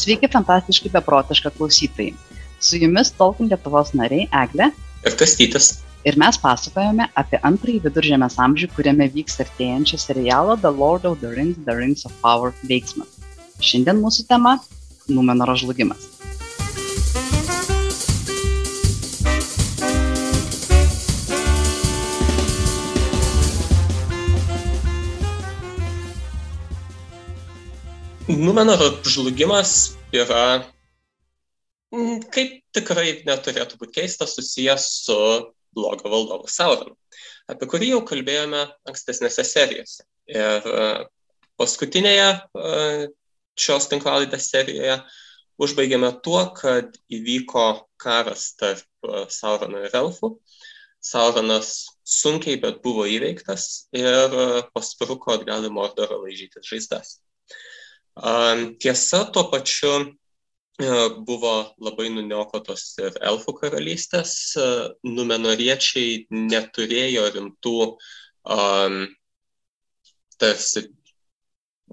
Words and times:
Sveiki, 0.00 0.30
fantastiški 0.32 0.88
beprotiška 0.94 1.50
klausytojai. 1.58 2.14
Su 2.60 2.78
jumis 2.80 3.10
Tolkien 3.18 3.50
Lietuvos 3.50 3.90
nariai 3.92 4.24
Eglė 4.42 4.70
ir 5.04 5.16
Kastytis. 5.20 5.82
Ir 6.08 6.16
mes 6.22 6.38
pasakojame 6.40 7.10
apie 7.20 7.40
antrąjį 7.44 7.82
viduržėmės 7.84 8.38
amžių, 8.40 8.70
kuriame 8.72 9.10
vyks 9.12 9.36
artėjančio 9.44 10.00
serialo 10.00 10.56
The 10.62 10.72
Lord 10.72 11.04
of 11.04 11.20
the 11.20 11.34
Rings, 11.34 11.60
The 11.66 11.76
Rings 11.76 12.08
of 12.08 12.16
Power 12.24 12.56
veiksmas. 12.64 13.20
Šiandien 13.60 14.00
mūsų 14.00 14.24
tema- 14.32 14.56
Numenoro 15.18 15.58
žlugimas. 15.60 16.08
Numenoro 28.30 28.94
žlugimas 29.04 29.99
yra, 30.12 30.64
mm, 31.94 32.26
kaip 32.34 32.58
tikrai 32.74 33.22
neturėtų 33.26 33.78
būti 33.80 34.00
keista, 34.00 34.26
susijęs 34.26 34.86
su 35.06 35.16
blogo 35.74 36.10
valdovu 36.10 36.50
Sauronu, 36.50 36.96
apie 37.50 37.68
kurį 37.70 37.92
jau 37.94 38.02
kalbėjome 38.06 38.64
ankstesnėse 38.90 39.44
serijose. 39.46 40.04
Ir 40.30 40.66
e, 40.66 40.88
paskutinėje 41.60 42.28
e, 42.30 43.08
šios 43.58 43.88
tinklalaidės 43.90 44.50
serijoje 44.50 45.00
užbaigėme 45.60 46.10
tuo, 46.24 46.42
kad 46.56 46.94
įvyko 47.12 47.66
karas 48.00 48.52
tarp 48.58 48.82
e, 49.06 49.24
Saurono 49.30 49.84
ir 49.86 49.94
Elfų. 50.02 50.34
Sauronas 51.00 51.86
sunkiai, 52.04 52.58
bet 52.60 52.82
buvo 52.84 53.06
įveiktas 53.08 53.86
ir 53.96 54.34
paspruko 54.74 55.32
atgal 55.38 55.64
į 55.64 55.70
Mordorą 55.72 56.18
laižyti 56.20 56.60
žaizdas. 56.66 57.14
Tiesa, 58.20 59.24
tuo 59.32 59.50
pačiu 59.50 59.92
e, 60.00 60.88
buvo 61.24 61.52
labai 61.80 62.10
nuniokotos 62.12 62.82
ir 63.00 63.16
elfų 63.30 63.54
karalystės, 63.62 64.34
e, 64.60 64.66
numenoriečiai 65.08 66.26
neturėjo 66.30 67.24
rimtų 67.36 67.76
um, 67.88 68.98
tarsi 70.36 70.84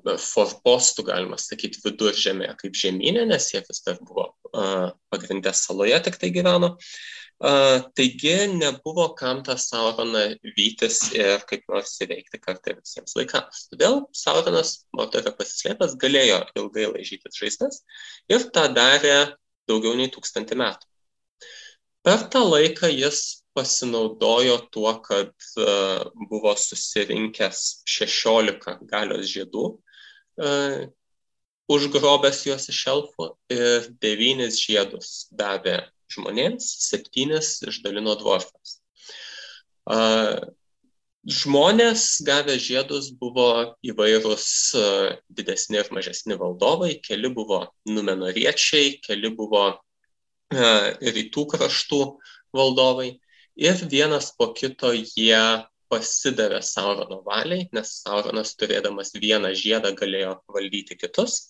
forpostų, 0.06 1.06
galima 1.08 1.38
sakyti, 1.42 1.81
viduržėmėje 1.84 2.56
kaip 2.62 2.76
žemynė, 2.78 3.26
nes 3.30 3.52
jie 3.53 3.64
vis 3.66 3.81
dar 3.86 3.98
buvo 4.02 4.30
pagrindę 5.12 5.54
saloje 5.58 6.00
tik 6.06 6.20
tai 6.22 6.30
gyveno. 6.36 6.76
Taigi 7.38 8.36
nebuvo 8.50 9.12
kam 9.17 9.44
tą 9.45 9.58
Sauroną 9.62 10.23
vytis 10.58 11.12
ir 11.14 11.44
kaip 11.50 11.67
nors 11.70 11.94
įveikti 12.02 12.39
kartą 12.42 12.73
visiems 12.80 13.14
laikams. 13.17 13.67
Todėl 13.73 14.00
Sauronas, 14.16 14.88
Mordorė 14.98 15.36
pasislėpęs, 15.38 15.98
galėjo 16.02 16.39
ilgai 16.58 16.88
laižyti 16.95 17.34
žaizdas 17.36 17.84
ir 18.34 18.48
tą 18.54 18.66
darė 18.73 19.36
daugiau 19.70 19.94
nei 20.00 20.09
tūkstantį 20.09 20.58
metų. 20.64 20.89
Per 22.08 22.23
tą 22.32 22.42
laiką 22.48 22.89
jis 22.89 23.44
pasinaudojo 23.58 24.58
tuo, 24.72 24.94
kad 25.04 25.34
buvo 26.30 26.54
susirinkęs 26.58 27.84
16 27.89 28.78
galios 28.89 29.28
žiedų, 29.30 29.66
užgrobęs 31.67 32.43
juos 32.47 32.67
iš 32.71 32.81
elfų 32.93 33.31
ir 33.53 33.89
devynis 34.03 34.59
žiedus 34.61 35.27
davė 35.35 35.81
žmonėms, 36.13 36.67
septynis 36.88 37.57
išdalino 37.67 38.16
dvorfams. 38.19 38.77
Žmonės 41.27 42.03
gavę 42.23 42.55
žiedus 42.61 43.09
buvo 43.19 43.75
įvairūs 43.83 44.47
didesni 45.27 45.81
ir 45.81 45.89
mažesni 45.91 46.38
valdovai, 46.39 46.93
keli 47.03 47.31
buvo 47.33 47.65
numenoriečiai, 47.89 49.02
keli 49.03 49.33
buvo 49.36 49.73
rytų 50.53 51.43
kraštų 51.52 52.02
valdovai 52.55 53.17
ir 53.59 53.81
vienas 53.92 54.31
po 54.37 54.53
kito 54.55 54.93
jie 54.95 55.42
pasidavė 55.92 56.61
Saurono 56.65 57.21
valiai, 57.25 57.67
nes 57.75 57.92
Sauronas 58.03 58.55
turėdamas 58.59 59.14
vieną 59.15 59.53
žiedą 59.58 59.93
galėjo 59.98 60.37
valdyti 60.53 60.98
kitus. 60.99 61.48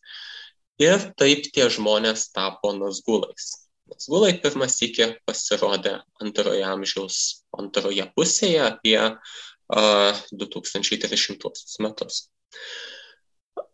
Ir 0.82 1.10
taip 1.18 1.48
tie 1.54 1.70
žmonės 1.74 2.28
tapo 2.36 2.74
nazgulais. 2.78 3.50
Nazgulai 3.90 4.36
pirmas 4.44 4.76
iki 4.86 5.08
pasirodė 5.26 5.96
antroje 6.22 6.66
amžiaus 6.68 7.20
antroje 7.58 8.06
pusėje 8.18 8.62
apie 8.66 9.00
uh, 9.02 10.20
2300 10.44 11.82
metus. 11.86 12.28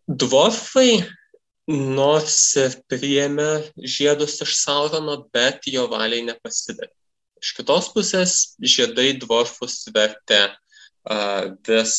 Dvorfai 0.07 1.03
nors 1.67 2.39
ir 2.59 2.75
priėmė 2.91 3.49
žiedus 3.79 4.41
iš 4.45 4.55
Saurono, 4.59 5.23
bet 5.33 5.67
jo 5.71 5.87
valiai 5.91 6.25
nepasidavė. 6.27 6.91
Iš 7.43 7.51
kitos 7.57 7.89
pusės 7.91 8.33
žiedai 8.63 9.11
dvorfus 9.19 9.81
vertė 9.93 10.45
vis 11.67 11.95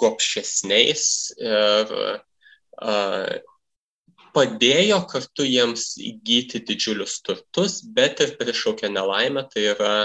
gopšesniais 0.00 1.08
ir 1.36 1.92
padėjo 4.36 5.00
kartu 5.08 5.44
jiems 5.44 5.90
įgyti 6.00 6.62
didžiulius 6.68 7.20
turtus, 7.24 7.82
bet 7.84 8.20
ir 8.24 8.36
prišaukė 8.40 8.88
nelaimę, 8.92 9.44
tai 9.52 9.68
yra 9.74 9.96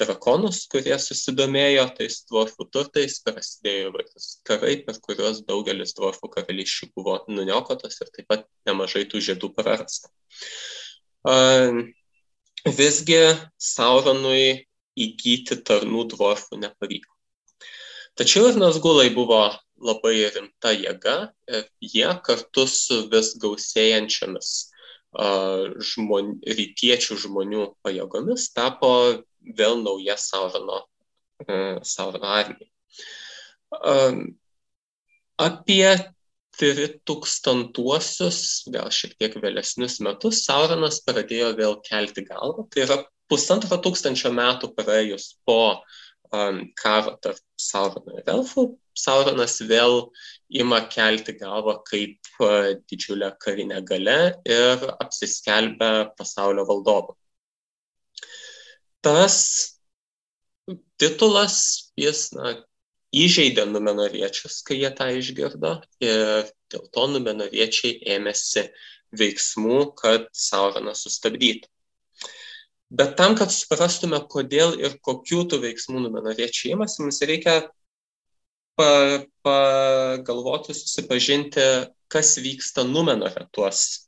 drakonus, 0.00 0.64
kurie 0.72 0.96
susidomėjo 0.98 1.84
tais 1.98 2.16
dvorfų 2.26 2.66
turtais, 2.74 3.20
prasidėjo 3.22 3.92
įvairius 3.92 4.30
karai, 4.48 4.74
per 4.86 4.98
kuriuos 5.04 5.44
daugelis 5.46 5.94
dvorfų 5.94 6.32
karalysčių 6.32 6.90
buvo 6.96 7.20
nuniokotas 7.28 8.00
ir 8.00 8.10
taip 8.16 8.26
pat 8.32 8.48
nemažai 8.66 9.04
tų 9.06 9.22
žiedų 9.28 9.52
prarasta. 9.54 10.10
Uh, 12.64 12.72
visgi 12.72 13.36
Sauronui 13.60 14.64
įgyti 14.96 15.58
tarnų 15.66 16.06
dvorfų 16.14 16.60
nepavyko. 16.62 17.10
Tačiau 18.16 18.48
ir 18.48 18.58
Nazgulai 18.60 19.10
buvo 19.12 19.50
labai 19.84 20.30
rimta 20.32 20.70
jėga 20.72 21.32
ir 21.50 21.66
jie 21.82 22.08
kartu 22.24 22.66
su 22.70 23.08
vis 23.10 23.34
gausėjančiamis 23.42 24.52
žmon, 25.14 26.38
rytiečių 26.42 27.18
žmonių 27.26 27.66
pajėgomis 27.84 28.48
tapo 28.54 28.90
vėl 29.58 29.82
nauja 29.82 30.16
Saurono, 30.18 30.80
Saurono 31.82 32.30
armija. 32.34 32.70
Apie 35.38 35.90
3000-uosius, 36.60 38.40
gal 38.74 38.90
šiek 38.94 39.16
tiek 39.18 39.36
vėlesnius 39.42 39.98
metus, 40.04 40.44
Sauronas 40.46 41.00
pradėjo 41.06 41.52
vėl 41.58 41.76
kelti 41.86 42.24
galvą. 42.28 42.66
Tai 42.70 42.86
yra 42.86 42.98
pusantro 43.30 43.78
tūkstančio 43.82 44.32
metų 44.34 44.70
praėjus 44.76 45.34
po 45.48 45.58
um, 45.74 46.62
karo 46.78 47.16
tarp 47.22 47.40
Saurono 47.60 48.18
ir 48.18 48.30
Elfų, 48.34 48.68
Sauronas 48.94 49.58
vėl 49.66 50.10
ima 50.54 50.78
kelti 50.90 51.34
galvą 51.38 51.80
kaip 51.88 52.30
didžiulę 52.90 53.32
karinę 53.42 53.80
galę 53.86 54.18
ir 54.46 54.84
apsiskelbia 55.02 56.10
pasaulio 56.18 56.66
valdovu. 56.68 57.16
Tas 59.04 59.36
titulas 61.00 61.56
jis 61.98 62.30
na, 62.36 62.54
įžeidė 63.22 63.66
numenoriečius, 63.70 64.62
kai 64.66 64.80
jie 64.80 64.90
tą 64.96 65.08
išgirdo 65.18 65.76
ir 66.02 66.50
dėl 66.72 66.84
to 66.94 67.06
numenoriečiai 67.12 67.98
ėmėsi 68.16 68.66
veiksmų, 69.14 69.78
kad 69.98 70.26
Sauroną 70.34 70.94
sustabdytų. 70.98 71.70
Bet 72.94 73.16
tam, 73.18 73.34
kad 73.38 73.50
suprastume, 73.50 74.20
kodėl 74.30 74.76
ir 74.78 74.98
kokių 75.02 75.44
tų 75.50 75.60
veiksmų 75.64 76.04
numenoriečiai 76.04 76.74
imasi, 76.76 77.02
mums 77.02 77.20
reikia 77.26 77.56
pagalvoti, 78.78 80.74
susipažinti, 80.74 81.64
kas 82.10 82.34
vyksta 82.42 82.84
Numenore 82.86 83.46
tuos 83.54 84.06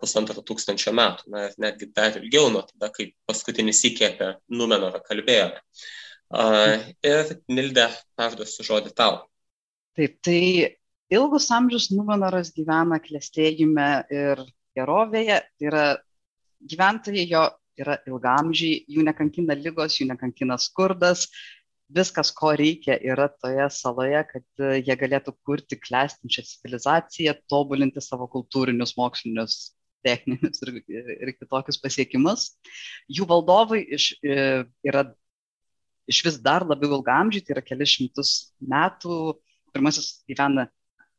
pusantro 0.00 0.40
tūkstančio 0.46 0.94
metų, 0.96 1.28
na 1.34 1.48
ir 1.48 1.56
netgi 1.60 1.90
dar 1.94 2.14
ilgiau 2.18 2.48
nuo 2.54 2.62
tada, 2.64 2.88
kai 2.94 3.10
paskutinį 3.28 3.74
sykį 3.76 4.06
apie 4.06 4.30
Numenorą 4.54 5.02
kalbėjome. 5.04 5.60
Uh, 5.60 5.90
ir 6.32 7.34
Nilde, 7.52 7.88
perduosiu 8.16 8.66
žodį 8.66 8.94
tau. 8.96 9.22
Taip, 9.98 10.16
tai 10.24 10.42
ilgus 11.12 11.50
amžius 11.52 11.90
Numenoras 11.92 12.54
gyvena 12.56 13.00
klėstėjime 13.04 13.88
ir 14.12 14.40
gerovėje, 14.78 15.42
tai 15.58 15.68
yra 15.68 15.88
gyventojai 16.62 17.26
jo 17.28 17.42
yra 17.80 17.98
ilgamžiai, 18.08 18.82
jų 18.90 19.04
nekankina 19.06 19.56
lygos, 19.58 19.98
jų 20.00 20.08
nekankina 20.10 20.58
skurdas, 20.60 21.26
viskas, 21.92 22.32
ko 22.36 22.54
reikia, 22.56 22.96
yra 23.04 23.28
toje 23.32 23.68
saloje, 23.74 24.22
kad 24.30 24.64
e, 24.64 24.80
jie 24.80 24.96
galėtų 24.98 25.34
kurti 25.46 25.78
klestinčią 25.80 26.44
civilizaciją, 26.48 27.36
tobulinti 27.52 28.00
savo 28.04 28.28
kultūrinius, 28.32 28.94
mokslinius, 28.96 29.74
techninius 30.04 30.62
ir, 30.64 30.80
ir 30.88 31.34
kitokius 31.36 31.78
pasiekimus. 31.82 32.52
Jų 33.12 33.28
valdovai 33.30 33.82
iš, 33.98 34.12
e, 34.24 34.64
yra 34.88 35.04
iš 36.10 36.22
vis 36.26 36.38
dar 36.42 36.66
labiau 36.66 36.98
ilgamžiai, 36.98 37.44
tai 37.44 37.56
yra 37.56 37.64
kelias 37.64 37.94
šimtus 37.96 38.30
metų. 38.60 39.36
Pirmasis 39.72 40.22
gyvena 40.28 40.66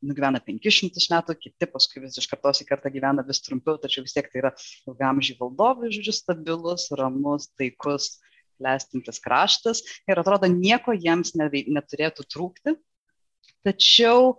nugyvena 0.04 0.42
500 0.44 1.08
metų, 1.14 1.36
kiti 1.40 1.68
paskui 1.72 2.04
vis 2.04 2.18
iš 2.20 2.28
kartos 2.30 2.62
į 2.62 2.68
kartą 2.68 2.92
gyvena 2.94 3.24
vis 3.26 3.42
trumpiau, 3.44 3.80
tačiau 3.82 4.04
vis 4.06 4.16
tiek 4.16 4.28
tai 4.30 4.42
yra 4.42 4.52
ilgamžiai 4.90 5.40
valdovai, 5.40 5.92
žodžiu, 5.96 6.16
stabilus, 6.18 6.90
ramus, 7.00 7.48
taikus, 7.60 8.18
klestintis 8.60 9.22
kraštas 9.24 9.82
ir 10.10 10.20
atrodo 10.20 10.50
nieko 10.52 10.94
jiems 10.96 11.34
neturėtų 11.38 12.28
trūkti. 12.30 12.76
Tačiau 13.64 14.38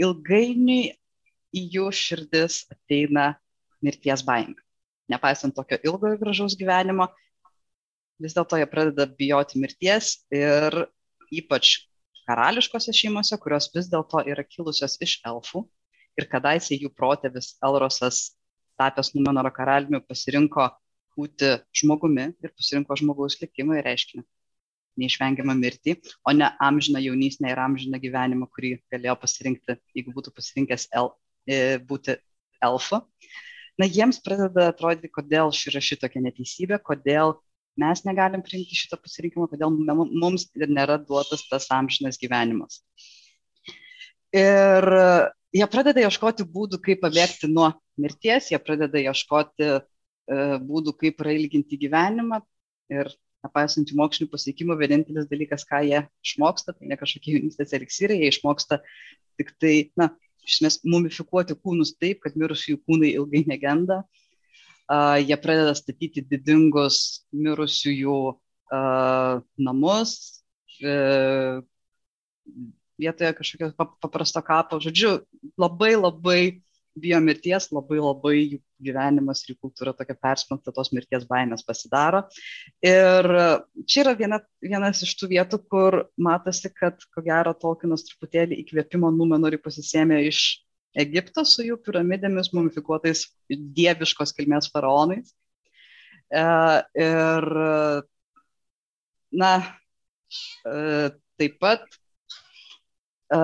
ilgainiui 0.00 0.94
į 1.54 1.64
jų 1.76 1.90
širdis 1.94 2.64
ateina 2.72 3.34
mirties 3.84 4.24
baimė. 4.26 4.58
Nepaisant 5.12 5.54
tokio 5.54 5.76
ilgo 5.84 6.14
ir 6.14 6.20
gražaus 6.22 6.56
gyvenimo, 6.56 7.10
vis 8.22 8.36
dėlto 8.36 8.58
jie 8.60 8.68
pradeda 8.70 9.06
bijoti 9.18 9.60
mirties 9.62 10.14
ir 10.34 10.84
ypač 11.34 11.74
karališkose 12.28 12.94
šeimose, 12.96 13.38
kurios 13.42 13.70
vis 13.74 13.90
dėlto 13.92 14.22
yra 14.30 14.44
kilusios 14.46 14.96
iš 15.04 15.18
elfų 15.28 15.64
ir 16.20 16.28
kadaise 16.30 16.76
jų 16.78 16.92
protėvis 16.94 17.54
Elrosas, 17.64 18.36
tapęs 18.80 19.12
Numenoro 19.14 19.50
karaliumi, 19.54 20.00
pasirinko 20.08 20.70
būti 21.18 21.56
žmogumi 21.76 22.30
ir 22.42 22.54
pasirinko 22.54 22.96
žmogaus 22.98 23.38
likimą 23.42 23.78
ir 23.78 23.86
reiškinį 23.88 24.24
neišvengiamą 25.00 25.56
mirtį, 25.58 25.96
o 26.22 26.34
ne 26.34 26.48
amžiną 26.62 27.02
jaunystę 27.02 27.48
ir 27.50 27.60
amžiną 27.60 27.98
gyvenimą, 28.02 28.46
kurį 28.54 28.76
galėjo 28.94 29.16
pasirinkti, 29.22 29.74
jeigu 29.96 30.14
būtų 30.14 30.32
pasirinkęs 30.36 30.86
el, 31.00 31.10
e, 31.50 31.58
būti 31.88 32.14
elfu. 32.62 33.00
Na, 33.80 33.88
jiems 33.90 34.20
pradeda 34.22 34.68
atrodyti, 34.70 35.10
kodėl 35.10 35.50
ši 35.54 35.72
yra 35.72 35.82
šitokia 35.82 36.22
neteisybė, 36.28 36.78
kodėl 36.86 37.34
mes 37.80 38.04
negalim 38.06 38.42
priimti 38.44 38.76
šito 38.78 38.98
pasirinkimo, 39.00 39.48
kodėl 39.50 39.74
mums 40.12 40.46
ir 40.58 40.70
nėra 40.70 40.98
duotas 41.02 41.44
tas 41.50 41.66
amžinas 41.74 42.18
gyvenimas. 42.20 42.80
Ir 44.34 44.86
jie 45.54 45.66
pradeda 45.70 46.02
ieškoti 46.02 46.46
būdų, 46.54 46.80
kaip 46.84 47.02
pabėgti 47.04 47.50
nuo 47.50 47.72
mirties, 48.00 48.50
jie 48.50 48.58
pradeda 48.62 49.02
ieškoti 49.02 49.68
e, 49.68 49.76
būdų, 50.66 50.96
kaip 51.02 51.18
prailginti 51.20 51.78
gyvenimą. 51.78 52.40
Ir 52.94 53.10
nepaisant 53.44 53.90
jų 53.90 53.98
mokslinių 54.00 54.30
pasiekimų, 54.32 54.76
vienintelis 54.80 55.28
dalykas, 55.30 55.66
ką 55.68 55.82
jie 55.86 56.02
išmoksta, 56.24 56.74
tai 56.74 56.90
ne 56.90 56.98
kažkokie 56.98 57.36
jaunystės 57.36 57.74
eliksirai, 57.76 58.18
jie 58.22 58.32
išmoksta 58.32 58.80
tik 59.38 59.54
tai, 59.60 59.74
na, 60.00 60.10
iš 60.46 60.58
esmės, 60.58 60.80
mumifikuoti 60.88 61.56
kūnus 61.58 61.94
taip, 62.00 62.22
kad 62.24 62.38
mirusiųjų 62.40 62.80
kūnai 62.88 63.12
ilgai 63.14 63.44
negenda, 63.50 64.02
uh, 64.02 64.23
jie 65.24 65.36
pradeda 65.40 65.74
statyti 65.78 66.24
didingus 66.28 67.26
mirusiųjų 67.32 68.18
namus, 69.64 70.14
uh, 70.82 71.62
vietoje 72.98 73.32
kažkokio 73.34 73.72
paprasto 74.00 74.42
kapo. 74.42 74.80
Žodžiu, 74.80 75.18
labai 75.58 75.94
labai 75.96 76.40
bijo 76.94 77.18
mirties, 77.20 77.72
labai 77.74 77.98
labai 77.98 78.34
jų 78.38 78.58
gyvenimas 78.86 79.42
ir 79.42 79.54
jų 79.54 79.56
kultūra 79.66 79.94
tokia 79.98 80.14
persmelkta 80.14 80.74
tos 80.74 80.92
mirties 80.94 81.24
baimės 81.26 81.64
pasidaro. 81.66 82.22
Ir 82.84 83.26
čia 83.82 84.04
yra 84.04 84.12
viena, 84.18 84.38
vienas 84.62 85.02
iš 85.02 85.16
tų 85.18 85.32
vietų, 85.32 85.58
kur 85.70 85.98
matosi, 86.14 86.70
kad 86.70 87.02
ko 87.10 87.24
gero 87.26 87.54
Tolkienas 87.58 88.06
truputėlį 88.06 88.60
įkvėpimo 88.62 89.10
numenori 89.14 89.58
pasisėmė 89.58 90.22
iš 90.28 90.44
Egipto 90.94 91.42
su 91.48 91.64
jų 91.66 91.78
piramidėmis, 91.82 92.52
mumifikuotais 92.54 93.26
dieviškos 93.50 94.34
kilmės 94.36 94.70
faraonais. 94.72 95.34
E, 96.30 96.44
ir, 97.04 97.48
na, 99.42 99.50
e, 100.70 101.10
taip 101.40 101.58
pat 101.62 101.84
e, 103.34 103.42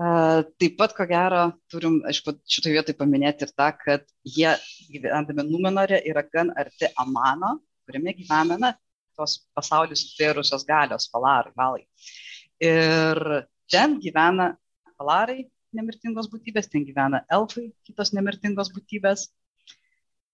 Taip 0.00 0.78
pat, 0.78 0.94
ko 0.96 1.04
gero, 1.04 1.40
turim, 1.68 1.98
aišku, 2.08 2.32
šitoje 2.48 2.72
vietoje 2.72 2.96
paminėti 2.96 3.44
ir 3.44 3.50
tą, 3.52 3.66
kad 3.76 4.06
jie 4.24 4.54
gyvendami 4.94 5.44
Numenorė 5.44 5.98
yra 6.08 6.22
gan 6.24 6.54
arti 6.56 6.88
Amano, 7.02 7.58
kuriame 7.84 8.14
gyvename 8.16 8.70
tos 9.18 9.34
pasaulius 9.52 10.06
sutvėrusios 10.06 10.64
galios, 10.64 11.10
valarai, 11.12 11.52
valai. 11.52 11.84
Ir 12.64 13.20
ten 13.72 13.98
gyvena 14.02 14.52
valarai, 14.98 15.44
nemirtingos 15.76 16.28
būtybės, 16.32 16.68
ten 16.70 16.84
gyvena 16.86 17.22
elfai, 17.32 17.70
kitos 17.86 18.12
nemirtingos 18.16 18.72
būtybės. 18.74 19.28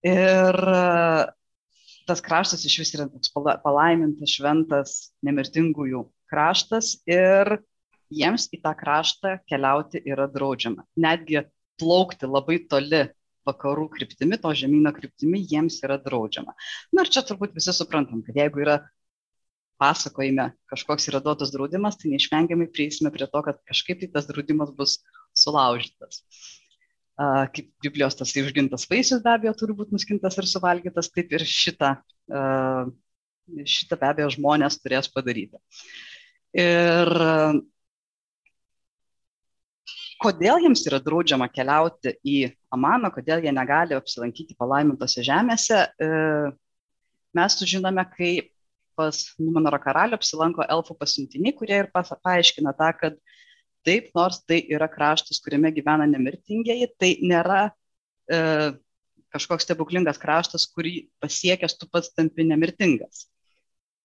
Ir 0.07 0.57
tas 2.07 2.23
kraštas 2.23 2.63
iš 2.67 2.77
vis 2.81 2.93
yra 2.95 3.07
toks 3.11 3.33
palaimintas, 3.63 4.33
šventas, 4.37 4.95
nemirtingųjų 5.27 6.05
kraštas 6.31 6.97
ir 7.09 7.59
jiems 8.13 8.47
į 8.55 8.61
tą 8.63 8.73
kraštą 8.79 9.37
keliauti 9.49 10.01
yra 10.07 10.27
draudžiama. 10.31 10.85
Netgi 10.99 11.43
plaukti 11.77 12.29
labai 12.29 12.61
toli 12.71 13.03
vakarų 13.47 13.87
kryptimi, 13.93 14.39
to 14.41 14.51
žemyno 14.59 14.91
kryptimi, 14.95 15.39
jiems 15.47 15.79
yra 15.85 15.97
draudžiama. 16.03 16.55
Na 16.95 17.05
ir 17.05 17.11
čia 17.13 17.23
turbūt 17.27 17.55
visi 17.55 17.75
suprantam, 17.75 18.23
kad 18.25 18.39
jeigu 18.39 18.63
yra 18.63 18.81
pasakojime 19.81 20.51
kažkoks 20.71 21.07
yra 21.11 21.21
duotas 21.23 21.51
draudimas, 21.53 21.97
tai 21.99 22.11
neišvengiamai 22.13 22.69
prieisime 22.73 23.11
prie 23.13 23.27
to, 23.29 23.41
kad 23.45 23.59
kažkaip 23.69 24.01
tai 24.01 24.09
tas 24.13 24.27
draudimas 24.29 24.73
bus 24.75 24.97
sulaužytas. 25.37 26.23
Kaip 27.17 27.71
Biblijos 27.81 28.17
tas 28.17 28.33
užgintas 28.37 28.85
vaisius 28.89 29.23
be 29.25 29.31
abejo 29.33 29.55
turi 29.57 29.73
būti 29.77 29.95
nuskintas 29.95 30.37
ir 30.37 30.45
suvalgytas, 30.49 31.09
taip 31.13 31.31
ir 31.33 31.45
šitą, 31.49 31.95
šitą 33.65 33.97
be 33.97 34.11
abejo 34.11 34.29
žmonės 34.35 34.77
turės 34.83 35.09
padaryti. 35.09 35.57
Ir 36.57 37.09
kodėl 40.21 40.61
jiems 40.65 40.85
yra 40.89 41.01
draudžiama 41.01 41.49
keliauti 41.53 42.15
į 42.25 42.37
Amaną, 42.73 43.09
kodėl 43.13 43.45
jie 43.45 43.53
negali 43.53 43.97
apsilankyti 43.97 44.57
palaimintose 44.57 45.25
žemėse, 45.25 45.81
mes 47.37 47.57
sužinome, 47.57 48.05
kai 48.13 48.31
pas 48.97 49.19
Numenoro 49.39 49.79
karalių 49.81 50.17
apsilanko 50.17 50.65
elfų 50.65 50.97
pasiuntiniai, 50.99 51.55
kurie 51.57 51.77
ir 51.83 51.91
paaiškina 51.93 52.73
tą, 52.77 52.91
kad 52.99 53.19
taip, 53.87 54.09
nors 54.17 54.41
tai 54.49 54.61
yra 54.73 54.89
kraštas, 54.91 55.39
kuriame 55.43 55.71
gyvena 55.75 56.07
nemirtingieji, 56.09 56.89
tai 56.99 57.13
nėra 57.23 57.61
e, 57.67 58.39
kažkoks 59.33 59.67
stebuklingas 59.67 60.19
kraštas, 60.21 60.67
kurį 60.73 61.07
pasiekęs 61.23 61.77
tu 61.79 61.89
pats 61.91 62.11
tampi 62.15 62.47
nemirtingas. 62.47 63.27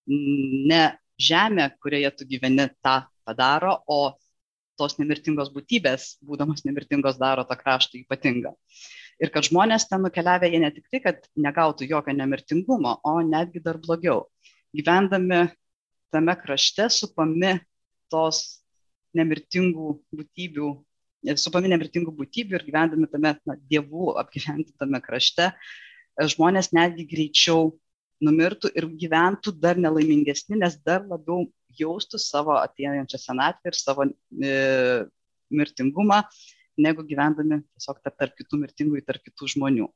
Ne 0.07 0.83
žemė, 1.19 1.69
kurioje 1.83 2.11
tu 2.19 2.27
gyveni, 2.29 2.67
tą 2.83 3.01
padaro, 3.27 3.77
o 3.87 4.15
tos 4.79 4.97
nemirtingos 4.97 5.51
būtybės, 5.53 6.17
būdamos 6.25 6.65
nemirtingos, 6.67 7.19
daro 7.21 7.45
tą 7.47 7.57
kraštą 7.59 7.99
ypatingą. 8.01 8.53
Ir 9.21 9.29
kad 9.33 9.45
žmonės 9.45 9.85
ten 9.89 10.01
nukeliavę, 10.03 10.49
jie 10.49 10.59
ne 10.63 10.71
tik 10.73 10.87
tai, 10.89 10.99
kad 11.03 11.27
negautų 11.37 11.85
jokio 11.87 12.15
nemirtingumo, 12.17 12.97
o 13.05 13.19
netgi 13.21 13.61
dar 13.63 13.77
blogiau 13.81 14.25
gyvendami 14.73 15.45
tame 16.13 16.35
krašte 16.39 16.89
supami 16.93 17.55
tos 18.11 18.63
nemirtingų 19.17 19.93
būtybių, 20.13 20.69
supami 21.39 21.71
nemirtingų 21.73 22.13
būtybių 22.17 22.57
ir 22.57 22.65
gyvendami 22.67 23.09
tame 23.11 23.35
na, 23.49 23.57
dievų 23.69 24.13
apgyventame 24.21 25.01
krašte, 25.05 25.51
žmonės 26.17 26.71
netgi 26.75 27.05
greičiau 27.09 27.71
numirtų 28.23 28.71
ir 28.77 28.87
gyventų 28.99 29.55
dar 29.59 29.79
nelaimingesni, 29.81 30.57
nes 30.61 30.77
dar 30.85 31.05
labiau 31.09 31.47
jaustų 31.77 32.19
savo 32.21 32.55
ateinančią 32.59 33.19
senatvę 33.19 33.71
ir 33.71 33.77
savo 33.77 34.05
e, 34.05 34.53
mirtingumą, 35.53 36.21
negu 36.77 37.05
gyvendami 37.05 37.61
tiesiog 37.73 38.01
tarp, 38.03 38.17
tarp 38.21 38.37
kitų 38.37 38.61
mirtingųjų, 38.63 39.05
tarp 39.07 39.25
kitų 39.25 39.49
žmonių. 39.55 39.89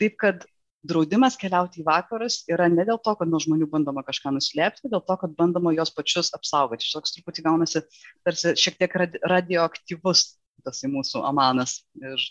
Taip 0.00 0.16
kad 0.20 0.44
draudimas 0.84 1.38
keliauti 1.40 1.80
į 1.82 1.86
vakarus 1.88 2.42
yra 2.50 2.68
ne 2.68 2.84
dėl 2.86 3.00
to, 3.04 3.14
kad 3.18 3.30
nuo 3.30 3.40
žmonių 3.42 3.68
bandoma 3.72 4.04
kažką 4.06 4.34
nuslėpti, 4.36 4.90
dėl 4.92 5.02
to, 5.06 5.16
kad 5.20 5.34
bandoma 5.38 5.72
juos 5.76 5.92
pačius 5.94 6.32
apsaugoti. 6.36 6.86
Šitoks 6.86 7.16
truputį 7.16 7.46
gaunasi 7.46 7.84
tarsi 8.26 8.54
šiek 8.60 8.78
tiek 8.82 8.96
radioaktyvus 9.24 10.26
tasai 10.64 10.90
mūsų 10.92 11.24
amanas 11.28 11.80
ir, 12.00 12.28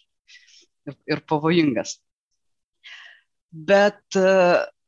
ir, 0.90 0.98
ir 1.16 1.24
pavojingas. 1.30 1.98
Bet 3.54 4.18
e, 4.18 4.30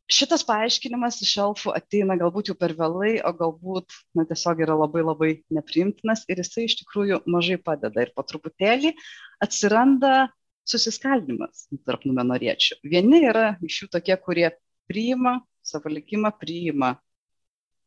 šitas 0.10 0.45
paaiškinimas 0.48 1.19
iš 1.25 1.36
elfų 1.43 1.74
ateina 1.77 2.17
galbūt 2.17 2.50
jau 2.50 2.55
per 2.57 2.74
vėlai, 2.77 3.19
o 3.22 3.34
galbūt 3.38 3.93
na, 4.17 4.25
tiesiog 4.29 4.63
yra 4.65 4.77
labai 4.79 5.03
labai 5.05 5.31
nepriimtinas 5.53 6.25
ir 6.29 6.41
jisai 6.41 6.65
iš 6.69 6.79
tikrųjų 6.81 7.22
mažai 7.29 7.60
padeda. 7.62 8.07
Ir 8.07 8.13
po 8.17 8.25
truputėlį 8.25 8.95
atsiranda 9.45 10.25
susiskaldimas 10.65 11.67
tarp 11.86 12.05
numenoriečių. 12.07 12.79
Vieni 12.89 13.22
yra 13.29 13.55
iš 13.65 13.84
jų 13.84 13.89
tokie, 13.98 14.15
kurie 14.22 14.50
priima 14.89 15.39
savo 15.65 15.89
likimą, 15.93 16.31
priima 16.39 16.95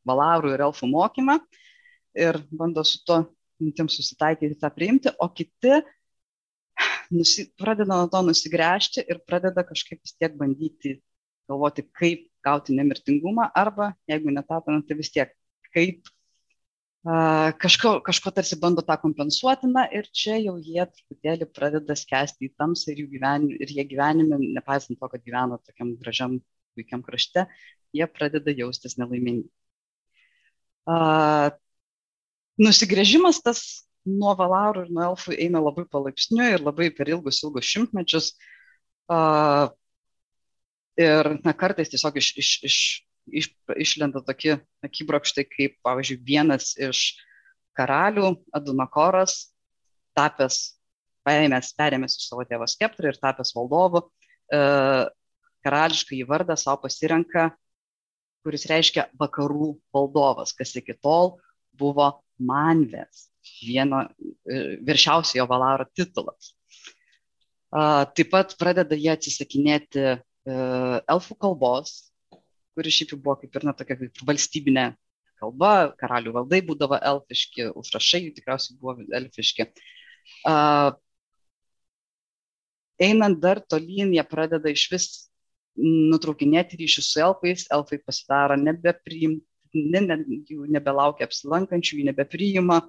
valarų 0.08 0.54
ir 0.54 0.64
elfų 0.68 0.88
mokymą 0.90 1.38
ir 2.18 2.40
bando 2.50 2.84
su 2.86 3.02
to 3.06 3.22
mintim 3.58 3.90
susitaikyti, 3.90 4.58
tą 4.60 4.70
priimti, 4.74 5.10
o 5.18 5.28
kiti 5.34 5.80
nusi, 7.14 7.48
pradeda 7.58 7.96
nuo 7.96 8.08
to 8.10 8.22
nusigręžti 8.26 9.04
ir 9.10 9.20
pradeda 9.26 9.64
kažkaip 9.66 10.00
vis 10.02 10.14
tiek 10.14 10.36
bandyti 10.38 10.98
galvoti, 11.50 11.84
kaip 11.96 12.26
gauti 12.44 12.76
nemirtingumą 12.76 13.48
arba, 13.56 13.92
jeigu 14.10 14.32
netapant, 14.34 14.86
tai 14.86 14.98
vis 14.98 15.10
tiek 15.12 15.32
kaip 15.74 16.06
kažko, 17.04 18.00
kažko 18.04 18.30
tarsi 18.34 18.58
bando 18.60 18.82
tą 18.82 18.96
kompensuoti, 19.00 19.66
na 19.70 19.86
ir 19.92 20.08
čia 20.12 20.38
jau 20.42 20.56
jie 20.58 20.84
truputėlį 20.84 21.46
pradeda 21.54 21.94
skęsti 21.94 22.48
į 22.48 22.54
tamsą 22.58 22.92
ir, 22.92 23.06
gyvenim, 23.06 23.54
ir 23.60 23.68
jie 23.68 23.84
gyvenime, 23.84 24.38
nepaisant 24.38 24.98
to, 24.98 25.08
kad 25.08 25.22
gyvena 25.22 25.58
tokiam 25.62 25.94
gražiam, 25.96 26.40
puikiam 26.74 27.02
krašte, 27.02 27.46
jie 27.94 28.06
pradeda 28.06 28.50
jaustis 28.50 28.98
nelaimingi. 28.98 29.48
Uh, 30.88 31.50
nusigrėžimas 32.58 33.42
tas 33.44 33.84
nuo 34.08 34.32
valarų 34.34 34.86
ir 34.86 34.92
nuo 34.92 35.04
elfų 35.10 35.36
eina 35.36 35.60
labai 35.60 35.84
palaipsniui 35.84 36.54
ir 36.54 36.64
labai 36.64 36.88
per 36.90 37.10
ilgus, 37.12 37.42
ilgus 37.44 37.68
šimtmečius. 37.68 38.32
Uh, 39.08 39.68
ir 40.98 41.38
na, 41.44 41.54
kartais 41.54 41.92
tiesiog 41.92 42.16
iš, 42.18 42.32
iš, 42.40 42.50
iš 42.64 42.78
iš, 43.32 43.50
išlenda 43.76 44.22
tokie 44.26 44.58
akibrokštai, 44.86 45.44
kaip, 45.48 45.76
pavyzdžiui, 45.86 46.18
vienas 46.26 46.72
iš 46.80 47.02
karalių, 47.78 48.32
Adunakoras, 48.56 49.52
tapęs, 50.18 50.58
paėmęs, 51.26 51.72
perėmęs 51.78 52.18
iš 52.18 52.28
savo 52.30 52.44
tėvo 52.48 52.66
skeptrą 52.70 53.12
ir 53.12 53.20
tapęs 53.20 53.54
valdovu, 53.56 54.04
e, 54.50 54.60
karališką 55.66 56.16
įvardą 56.18 56.56
savo 56.58 56.82
pasirenka, 56.86 57.50
kuris 58.46 58.66
reiškia 58.70 59.08
vakarų 59.20 59.74
valdovas, 59.94 60.54
kas 60.56 60.74
iki 60.78 60.96
tol 61.02 61.36
buvo 61.78 62.12
manvės, 62.38 63.28
vieno 63.62 64.04
e, 64.06 64.78
viršiausiojo 64.86 65.46
valaro 65.50 65.88
titulas. 65.94 66.54
Taip 67.68 68.30
pat 68.32 68.54
pradeda 68.56 68.96
jie 68.96 69.10
atsisakinėti 69.12 70.00
e, 70.00 70.14
elfų 71.12 71.34
kalbos, 71.36 72.07
kuri 72.78 72.94
šiaip 72.94 73.12
jau 73.14 73.20
buvo 73.20 73.36
kaip 73.42 73.58
ir 73.58 73.66
na, 73.66 73.74
tokia 73.74 73.98
kaip 73.98 74.22
valstybinė 74.28 74.86
kalba, 75.38 75.72
karalių 75.98 76.34
valdai 76.36 76.62
būdavo 76.66 76.98
elfiški, 77.10 77.70
užrašai 77.78 78.22
tikriausiai 78.36 78.78
buvo 78.80 78.96
elfiški. 79.18 79.68
Uh, 80.46 80.92
einant 83.02 83.38
dar 83.42 83.62
tolyn, 83.62 84.14
jie 84.14 84.24
pradeda 84.26 84.70
iš 84.70 84.86
vis 84.92 85.08
nutraukinėti 85.78 86.78
ryšius 86.80 87.12
su 87.12 87.22
elfais, 87.22 87.68
elfai 87.74 88.00
pasidaro 88.02 88.56
nebepriimti, 88.58 89.44
ne, 89.78 90.02
ne, 90.02 90.18
jų 90.48 90.66
nebelaukia 90.74 91.28
apsilankančių, 91.28 92.00
jų 92.00 92.08
nebepriima. 92.10 92.82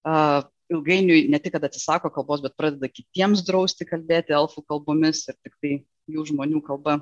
Uh, 0.00 0.40
ilgainiui 0.70 1.26
ne 1.28 1.40
tik, 1.42 1.56
kad 1.56 1.66
atsisako 1.66 2.12
kalbos, 2.14 2.42
bet 2.44 2.56
pradeda 2.58 2.88
kitiems 2.88 3.42
drausti 3.46 3.86
kalbėti 3.88 4.36
elfų 4.36 4.62
kalbomis 4.70 5.26
ir 5.28 5.36
tik 5.42 5.56
tai 5.60 5.72
jų 6.10 6.28
žmonių 6.30 6.62
kalba 6.64 7.00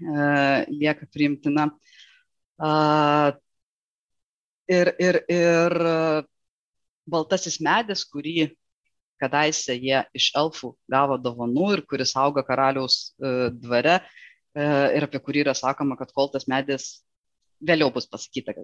lieka 0.00 1.06
priimtina. 1.12 1.68
Ir, 4.72 4.88
ir, 5.02 5.18
ir 5.28 5.74
baltasis 7.10 7.58
medis, 7.60 8.04
kurį 8.08 8.50
kadaise 9.22 9.76
jie 9.78 10.02
iš 10.16 10.30
elfų 10.38 10.72
gavo 10.90 11.18
dovanų 11.20 11.68
ir 11.76 11.84
kuris 11.86 12.14
auga 12.18 12.42
karaliaus 12.46 12.96
e, 13.22 13.50
dvare 13.54 13.98
e, 14.00 14.02
ir 14.98 15.06
apie 15.06 15.20
kurį 15.22 15.44
yra 15.46 15.54
sakoma, 15.58 15.96
kad 16.00 16.10
kol 16.16 16.30
tas 16.32 16.48
medis, 16.50 17.04
vėliau 17.62 17.92
bus 17.94 18.08
pasakyta 18.10 18.54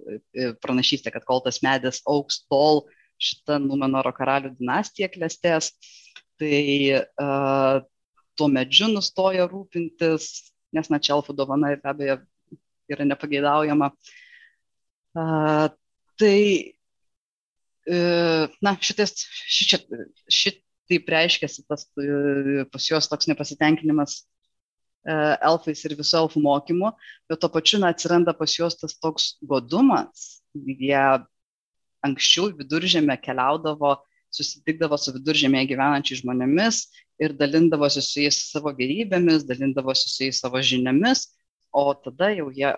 pranašystė, 0.63 1.13
kad 1.15 1.27
kol 1.29 1.45
tas 1.45 1.61
medis 1.63 2.03
auks 2.11 2.43
tol 2.51 2.87
šitą 3.23 3.61
Numenoro 3.63 4.11
karalių 4.15 4.57
dinastiją 4.59 5.11
klestės, 5.15 5.73
tai 6.39 7.03
tuo 8.39 8.47
medžiu 8.51 8.91
nustoja 8.91 9.47
rūpintis 9.51 10.29
nes 10.75 10.91
na 10.93 11.01
čia 11.03 11.15
elfų 11.17 11.35
dovana 11.37 11.73
ir 11.73 11.83
be 11.83 11.91
abejo 11.93 12.19
yra 12.89 13.05
nepageidaujama. 13.09 13.91
Uh, 15.19 15.69
tai, 16.21 16.41
uh, 17.91 18.49
na, 18.65 18.75
šitas, 18.81 19.15
šit, 19.49 19.87
šitaip 20.29 21.09
reiškiasi 21.15 21.65
tas 21.69 21.87
uh, 22.01 22.65
pas 22.73 22.91
juos 22.91 23.09
toks 23.11 23.29
nepasitenkinimas 23.31 24.21
uh, 25.09 25.37
elfais 25.51 25.85
ir 25.85 25.97
visų 25.99 26.23
elfų 26.25 26.45
mokymu, 26.45 26.93
bet 27.31 27.43
to 27.43 27.51
pačiu 27.53 27.83
na, 27.83 27.93
atsiranda 27.95 28.37
pas 28.37 28.55
juos 28.57 28.79
tas 28.81 28.97
toks 29.01 29.35
godumas. 29.43 30.39
Jie 30.55 31.03
anksčiau 32.05 32.53
viduržėme 32.57 33.17
keliaudavo, 33.21 33.97
susitikdavo 34.35 34.99
su 35.01 35.15
viduržėmėje 35.17 35.73
gyvenančiais 35.73 36.23
žmonėmis 36.23 36.85
ir 37.19 37.35
dalindavosi 37.39 38.03
su 38.05 38.23
jais 38.23 38.39
savo 38.53 38.73
gerybėmis, 38.79 39.47
dalindavosi 39.49 40.11
su 40.11 40.27
jais 40.29 40.41
savo 40.43 40.63
žiniomis, 40.63 41.27
o 41.75 41.91
tada 41.95 42.31
jau 42.35 42.49
jie 42.55 42.73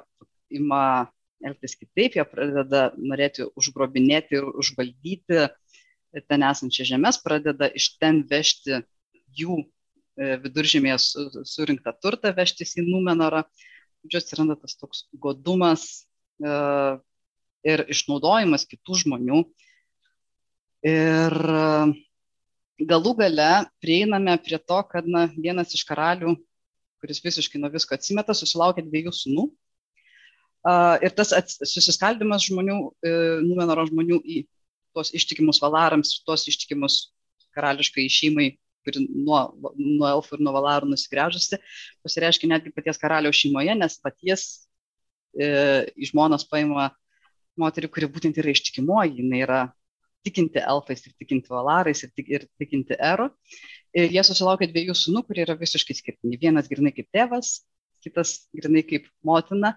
ima 0.51 1.11
elgtis 1.45 1.77
kitaip, 1.79 2.17
jie 2.17 2.25
pradeda 2.29 2.91
norėti 2.99 3.47
užgrobinėti 3.57 4.39
ir 4.39 4.49
užvaldyti 4.51 5.47
ten 6.29 6.45
esančias 6.47 6.91
žemės, 6.91 7.21
pradeda 7.23 7.71
iš 7.71 7.95
ten 8.01 8.25
vežti 8.29 8.81
jų 9.39 9.61
e, 9.63 10.37
viduržėmėje 10.43 10.99
surinktą 11.47 11.95
turtą, 12.03 12.35
vežtis 12.37 12.75
į 12.81 12.87
Numenorą. 12.89 13.45
Žodžiu, 14.01 14.21
atsiranda 14.21 14.57
tas 14.59 14.77
toks 14.81 15.05
godumas 15.23 15.87
e, 16.43 16.53
ir 17.69 17.85
išnaudojimas 17.93 18.67
kitų 18.69 19.03
žmonių. 19.05 19.43
Ir 20.91 21.37
galų 22.89 23.15
gale 23.19 23.51
prieiname 23.83 24.37
prie 24.45 24.59
to, 24.59 24.79
kad 24.91 25.09
na, 25.09 25.27
vienas 25.37 25.75
iš 25.77 25.85
karalių, 25.89 26.37
kuris 27.01 27.23
visiškai 27.25 27.61
nuo 27.61 27.71
visko 27.73 27.97
atsimeta, 27.97 28.37
susilaukė 28.37 28.85
dviejų 28.87 29.13
sunų. 29.17 29.49
Ir 31.01 31.15
tas 31.17 31.33
susiskaldimas 31.65 32.45
žmonių, 32.51 32.77
uh, 32.91 33.39
Numenoro 33.41 33.87
žmonių 33.89 34.19
į 34.21 34.43
tuos 34.93 35.13
ištikimus 35.17 35.61
valarams, 35.63 36.19
tuos 36.27 36.45
ištikimus 36.51 37.07
karališkai 37.57 38.07
šeimai, 38.11 38.51
kuri 38.85 39.05
nuo, 39.09 39.41
nuo 39.77 40.09
elfų 40.09 40.39
ir 40.39 40.45
nuo 40.45 40.55
valarų 40.57 40.91
nusigręžusi, 40.91 41.59
pasireiškia 42.05 42.49
netgi 42.51 42.73
paties 42.75 43.01
karaliaus 43.01 43.37
šeimoje, 43.37 43.75
nes 43.77 43.99
paties 44.01 44.45
e, 45.37 45.51
žmonas 46.11 46.47
paima 46.49 46.89
moterį, 47.61 47.91
kuri 47.93 48.09
būtent 48.13 48.41
yra 48.41 48.55
ištikimoji, 48.55 49.19
jinai 49.21 49.43
yra 49.45 49.61
tikinti 50.27 50.61
elfais 50.63 51.03
ir 51.07 51.15
tikinti 51.19 51.53
valarais 51.53 52.05
ir, 52.05 52.13
tik, 52.17 52.29
ir 52.29 52.47
tikinti 52.61 52.99
eru. 52.99 53.31
Ir 53.97 54.13
jie 54.15 54.23
susilaukė 54.27 54.69
dviejų 54.71 54.95
sunų, 54.99 55.25
kurie 55.27 55.45
yra 55.47 55.57
visiškai 55.59 55.97
skirtingi. 55.99 56.39
Vienas 56.43 56.69
grinai 56.71 56.93
kaip 56.95 57.09
tėvas, 57.15 57.61
kitas 58.05 58.37
grinai 58.57 58.85
kaip 58.87 59.09
motina. 59.27 59.75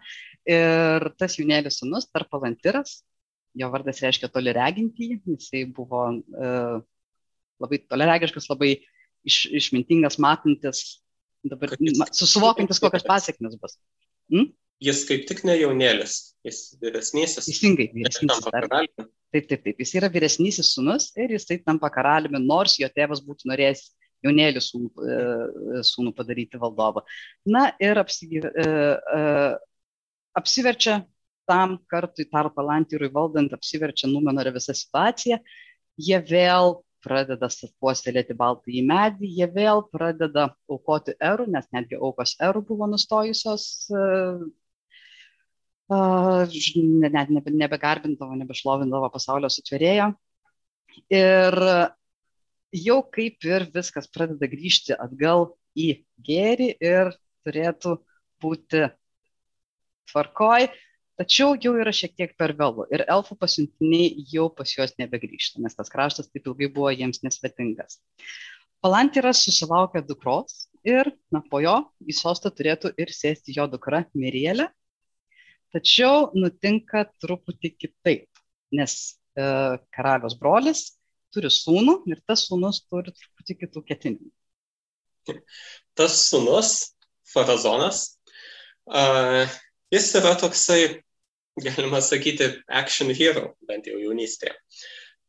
Ir 0.50 1.08
tas 1.20 1.38
jaunėlis 1.40 1.80
sunus, 1.82 2.10
Tarpalantiras, 2.12 3.02
jo 3.58 3.70
vardas 3.74 4.02
reiškia 4.04 4.30
toliregintį, 4.34 5.10
jisai 5.36 5.64
buvo 5.72 6.06
uh, 6.12 6.82
labai 7.64 7.80
toliregiškas, 7.88 8.50
labai 8.52 8.74
iš, 9.24 9.46
išmintingas, 9.62 10.20
matantis, 10.22 10.84
dabar 11.48 11.76
susivokintis, 12.12 12.82
kokios 12.84 13.08
pasiekmes 13.12 13.56
bus. 13.62 13.78
Hmm? 14.32 14.52
Jis 14.84 15.04
kaip 15.08 15.28
tik 15.30 15.44
ne 15.48 15.56
jaunėlis, 15.60 16.16
jis 16.44 16.62
vyresnysis. 16.82 17.46
Teisingai, 17.48 17.90
vyresnysis. 17.94 18.48
Taip, 19.34 19.48
taip, 19.50 19.64
taip. 19.66 19.80
Jis 19.82 19.96
yra 19.98 20.10
vyresnysis 20.14 20.74
sunus 20.76 21.10
ir 21.18 21.32
jis 21.34 21.48
taip 21.50 21.64
tampa 21.66 21.90
karaliumi, 21.94 22.42
nors 22.44 22.76
jo 22.78 22.90
tėvas 22.94 23.24
būtų 23.26 23.50
norėjęs 23.50 23.88
jaunėlį 24.24 24.62
sūnų, 24.62 24.90
e, 25.04 25.82
sūnų 25.88 26.14
padaryti 26.18 26.60
valdovą. 26.62 27.04
Na 27.50 27.72
ir 27.82 28.00
apsigyv, 28.02 28.46
e, 28.46 28.68
e, 29.18 29.24
apsiverčia 30.38 31.02
tam 31.50 31.78
kartui 31.92 32.28
tarp 32.30 32.58
Alantyrui 32.62 33.12
valdant, 33.12 33.54
apsiverčia 33.58 34.08
Numenore 34.12 34.54
visą 34.56 34.76
situaciją. 34.78 35.42
Jie 36.00 36.20
vėl 36.30 36.78
pradeda 37.04 37.50
puoselėti 37.84 38.36
baltąjį 38.38 38.86
medį, 38.88 39.28
jie 39.40 39.50
vėl 39.52 39.84
pradeda 39.92 40.54
aukoti 40.72 41.18
erų, 41.20 41.50
nes 41.52 41.68
netgi 41.76 42.00
aukos 42.00 42.38
erų 42.40 42.64
buvo 42.70 42.88
nustojusios 42.88 43.66
net 45.92 47.30
nebe, 47.30 47.52
nebegarbindavo, 47.52 48.38
nebešlovindavo 48.40 49.10
pasaulio 49.14 49.50
sutvėrėjo. 49.52 50.14
Ir 51.12 51.58
jau 52.74 53.00
kaip 53.14 53.46
ir 53.46 53.68
viskas 53.74 54.08
pradeda 54.08 54.48
grįžti 54.50 54.96
atgal 54.98 55.52
į 55.76 56.04
gėrį 56.26 56.74
ir 56.82 57.14
turėtų 57.46 57.98
būti 58.44 58.88
tvarkoj, 60.12 60.68
tačiau 61.20 61.54
jau 61.62 61.74
yra 61.80 61.94
šiek 61.94 62.16
tiek 62.18 62.34
per 62.38 62.56
vėlų 62.58 62.88
ir 62.94 63.06
elfų 63.08 63.38
pasiuntiniai 63.40 64.26
jau 64.34 64.50
pas 64.54 64.70
juos 64.74 64.96
nebegrįžta, 65.00 65.62
nes 65.62 65.76
tas 65.78 65.92
kraštas 65.94 66.30
taip 66.32 66.48
ilgai 66.50 66.70
buvo 66.74 66.92
jiems 66.94 67.24
nesvetingas. 67.26 68.00
Palantyras 68.84 69.46
susilaukė 69.46 70.04
dukros 70.04 70.68
ir 70.84 71.08
na, 71.32 71.40
po 71.40 71.62
jo 71.64 71.78
į 72.04 72.16
sostą 72.18 72.52
turėtų 72.52 72.92
ir 73.00 73.14
sėsti 73.16 73.56
jo 73.56 73.70
dukra 73.72 74.04
Mirielė, 74.18 74.68
Tačiau 75.74 76.30
nutinka 76.38 77.08
truputį 77.24 77.74
kitaip, 77.82 78.28
nes 78.78 78.96
e, 79.34 79.46
karalius 79.96 80.36
brolis 80.38 80.84
turi 81.34 81.50
sūnų 81.50 82.04
ir 82.12 82.22
tas 82.30 82.46
sūnus 82.50 82.84
turi 82.86 83.14
truputį 83.14 83.58
kitų 83.64 83.86
ketinimų. 83.90 84.32
Tas 85.98 86.20
sūnus, 86.28 86.74
Farazonas, 87.34 88.20
uh, 88.86 89.48
jis 89.90 90.10
yra 90.20 90.36
toksai 90.38 90.82
galima 91.62 92.02
sakyti, 92.02 92.62
action 92.68 93.10
hero, 93.14 93.54
bent 93.68 93.88
jau 93.88 94.00
jaunystėje. 94.02 94.56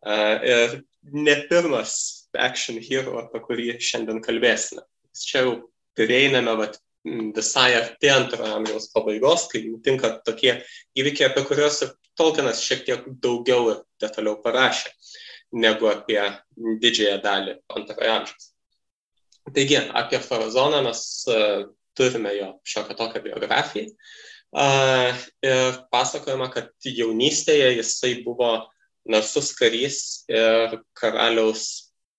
Ir 0.04 0.80
ne 1.12 1.36
pirmas 1.48 1.94
action 2.36 2.80
hero, 2.80 3.18
apie 3.20 3.40
kurį 3.44 3.68
šiandien 3.80 4.22
kalbėsime. 4.24 4.84
Čia 5.14 5.44
jau 5.44 5.54
prieiname 5.98 6.56
vat, 6.58 6.78
visai 7.04 7.74
artėjant 7.76 8.32
antrojo 8.32 8.56
amžiaus 8.58 8.88
pabaigos, 8.94 9.46
kai 9.52 9.64
nutinka 9.66 10.10
tokie 10.24 10.56
įvykiai, 10.96 11.30
apie 11.30 11.44
kuriuos 11.48 11.82
Tolkienas 12.14 12.60
šiek 12.62 12.84
tiek 12.86 13.06
daugiau 13.18 13.72
ir 13.72 13.78
detaliau 13.98 14.36
parašė 14.42 14.92
negu 15.58 15.88
apie 15.90 16.20
didžiąją 16.82 17.16
dalį 17.24 17.56
antrojo 17.74 18.12
amžiaus. 18.20 18.50
Taigi, 19.54 19.76
apie 19.76 20.20
Farazoną 20.22 20.82
mes 20.86 21.00
uh, 21.28 21.66
turime 21.98 22.32
jo 22.36 22.52
šiokią 22.64 22.96
tokią 23.00 23.22
biografiją. 23.26 23.90
Uh, 24.54 25.10
ir 25.42 25.80
pasakojama, 25.90 26.48
kad 26.54 26.70
jaunystėje 26.86 27.74
jisai 27.74 28.14
buvo 28.24 28.52
narsus 29.10 29.50
karys 29.58 29.98
ir 30.30 30.78
karaliaus 30.96 31.66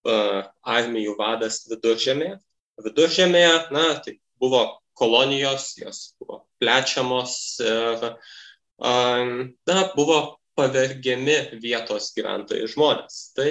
uh, 0.06 0.44
armijų 0.62 1.16
vadas 1.18 1.64
viduržėmėje. 1.72 2.38
Viduržėmėje, 2.86 3.56
na, 3.72 3.88
tai 4.04 4.18
buvo 4.42 4.64
kolonijos, 4.96 5.74
jos 5.82 6.16
buvo 6.20 6.44
plečiamos 6.62 7.36
ir, 7.64 8.10
uh, 8.10 9.46
na, 9.68 9.92
buvo 9.96 10.20
pavergiami 10.56 11.60
vietos 11.60 12.14
gyventojai 12.16 12.68
žmonės. 12.72 13.18
Tai 13.36 13.50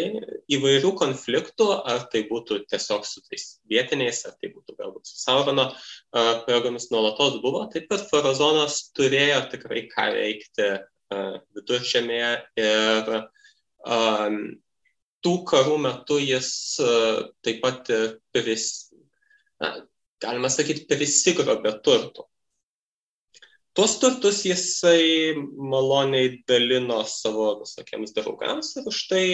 įvairių 0.53 0.95
konfliktų, 0.97 1.69
ar 1.85 2.07
tai 2.13 2.25
būtų 2.31 2.63
tiesiog 2.71 3.05
su 3.05 3.21
tais 3.29 3.59
vietiniais, 3.69 4.23
ar 4.25 4.37
tai 4.41 4.51
būtų 4.55 4.77
galbūt 4.79 5.11
su 5.11 5.21
Saurono 5.21 5.69
pajėgomis 6.15 6.89
nuolatos 6.93 7.41
buvo, 7.45 7.67
taip 7.73 7.91
pat 7.93 8.07
Farazonas 8.09 8.81
turėjo 8.97 9.45
tikrai 9.53 9.85
ką 9.93 10.11
veikti 10.17 10.71
viduržėmėje 11.55 12.33
ir 12.65 13.11
um, 13.85 14.39
tų 15.25 15.35
karų 15.49 15.77
metu 15.85 16.17
jis 16.19 16.51
uh, 16.83 17.27
taip 17.45 17.61
pat 17.65 17.93
pris, 18.33 18.71
na, 19.61 19.77
galima 20.23 20.51
sakyti, 20.53 20.87
prisigrobė 20.91 21.79
turtų. 21.85 22.29
Tuos 23.75 23.97
turtus 23.99 24.45
jisai 24.47 25.35
maloniai 25.59 26.45
dalino 26.47 27.01
savo 27.11 27.49
visokiems 27.65 28.15
draugams 28.15 28.69
ir 28.79 28.87
už 28.87 29.01
tai 29.11 29.25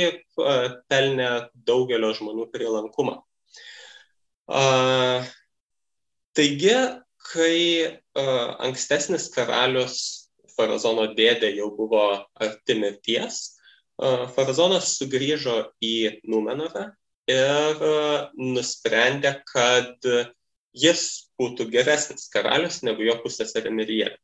pelnė 0.88 1.28
daugelio 1.68 2.14
žmonių 2.16 2.46
prielankumą. 2.54 3.18
Taigi, 6.40 6.74
kai 7.34 7.60
ankstesnis 8.64 9.28
karalius 9.34 10.00
Farazono 10.56 11.10
dėdė 11.12 11.52
jau 11.58 11.68
buvo 11.76 12.06
arti 12.40 12.80
mirties, 12.80 13.60
Farazonas 14.00 14.94
sugrįžo 14.96 15.58
į 15.84 16.22
Numenorą 16.24 16.88
ir 17.28 17.84
nusprendė, 18.40 19.36
kad 19.44 20.08
jis 20.76 21.04
būtų 21.40 21.68
geresnis 21.72 22.28
karalius 22.32 22.80
negu 22.86 23.06
jo 23.06 23.16
pusėserė 23.22 23.72
Mirijėlė. 23.74 24.16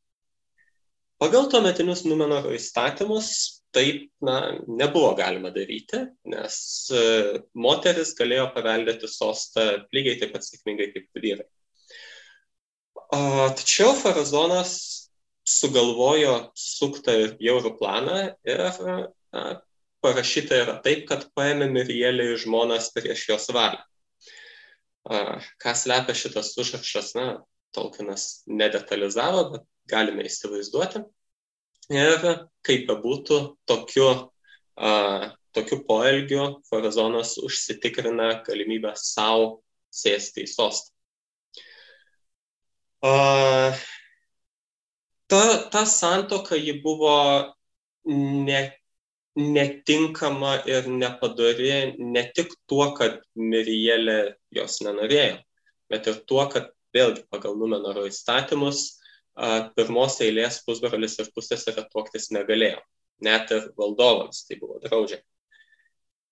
Pagal 1.16 1.48
tuometinius 1.48 2.04
Numenoro 2.04 2.52
įstatymus 2.52 3.30
taip 3.76 4.10
na, 4.24 4.56
nebuvo 4.68 5.14
galima 5.16 5.50
daryti, 5.52 6.02
nes 6.28 6.56
e, 6.92 7.04
moteris 7.56 8.12
galėjo 8.18 8.50
paveldėti 8.54 9.08
sostą 9.08 9.64
lygiai 9.96 10.18
taip 10.20 10.34
pat 10.36 10.44
sėkmingai 10.44 10.90
kaip 10.92 11.08
vyrai. 11.16 11.46
Tačiau 13.56 13.94
Farazonas 13.96 14.72
sugalvojo 15.46 16.50
suktą 16.58 17.14
ir 17.22 17.34
jaurų 17.40 17.76
planą 17.78 18.18
ir 18.48 18.62
na, 18.82 19.44
parašyta 20.02 20.58
yra 20.64 20.78
taip, 20.82 21.04
kad 21.08 21.28
paėmė 21.38 21.68
Mirielį 21.72 22.32
žmonas 22.42 22.90
prieš 22.94 23.28
jos 23.30 23.48
valią. 23.54 23.80
Ką 25.06 25.74
slepia 25.78 26.14
šitas 26.18 26.54
užrašas, 26.58 27.14
na, 27.18 27.26
Tolkienas 27.76 28.42
nedetalizavo, 28.48 29.42
bet 29.52 29.64
galime 29.90 30.24
įsivaizduoti. 30.26 31.02
Ir 31.92 32.24
kaip 32.66 32.86
bebūtų, 32.88 33.38
tokiu, 33.68 34.06
a, 34.74 34.92
tokiu 35.54 35.82
poelgiu 35.86 36.46
Farazonas 36.70 37.36
užsitikrina 37.38 38.30
galimybę 38.46 38.94
savo 38.98 39.60
sėsti 39.94 40.46
į 40.46 40.50
sostą. 40.50 40.90
A, 43.06 43.12
ta, 45.30 45.42
ta 45.70 45.84
santoka 45.86 46.58
ji 46.58 46.78
buvo 46.82 47.18
ne, 48.08 48.62
netinkama 49.36 50.62
ir 50.66 50.88
nepadori 50.88 51.94
ne 51.98 52.22
tik 52.34 52.54
tuo, 52.68 52.88
kad 52.96 53.20
Mirijelė 53.36 54.36
jos 54.56 54.80
nenorėjo, 54.84 55.36
bet 55.92 56.08
ir 56.10 56.22
tuo, 56.28 56.46
kad 56.52 56.72
vėlgi 56.96 57.26
pagal 57.30 57.58
Numenoro 57.60 58.06
įstatymus 58.08 58.86
pirmos 59.76 60.16
eilės 60.24 60.62
pusbrolis 60.64 61.18
ir 61.20 61.28
pusseserė 61.36 61.84
tuoktis 61.92 62.30
negalėjo. 62.32 62.80
Net 63.24 63.52
ir 63.52 63.70
valdovams 63.76 64.44
tai 64.48 64.58
buvo 64.60 64.80
draudžiama. 64.80 65.24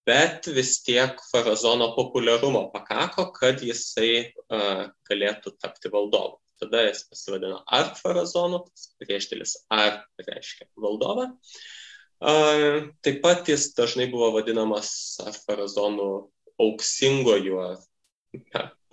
Bet 0.04 0.48
vis 0.52 0.82
tiek 0.84 1.20
farazono 1.30 1.94
populiarumo 1.96 2.66
pakako, 2.72 3.30
kad 3.32 3.62
jisai 3.64 4.32
uh, 4.52 4.90
galėtų 5.08 5.54
tapti 5.56 5.88
valdovu. 5.92 6.36
Tada 6.60 6.82
jis 6.84 7.06
pasivadino 7.08 7.62
ar 7.72 7.94
farazonu, 7.96 8.60
priešdėlis 9.00 9.56
ar 9.72 10.02
reiškia 10.20 10.68
valdovą. 10.76 11.30
Uh, 11.32 11.62
taip 12.24 13.18
pat 13.24 13.48
jis 13.48 13.72
dažnai 13.76 14.06
buvo 14.12 14.30
vadinamas 14.38 14.90
ar 15.20 15.34
farazonų 15.37 16.08
auksingoju, 16.64 17.58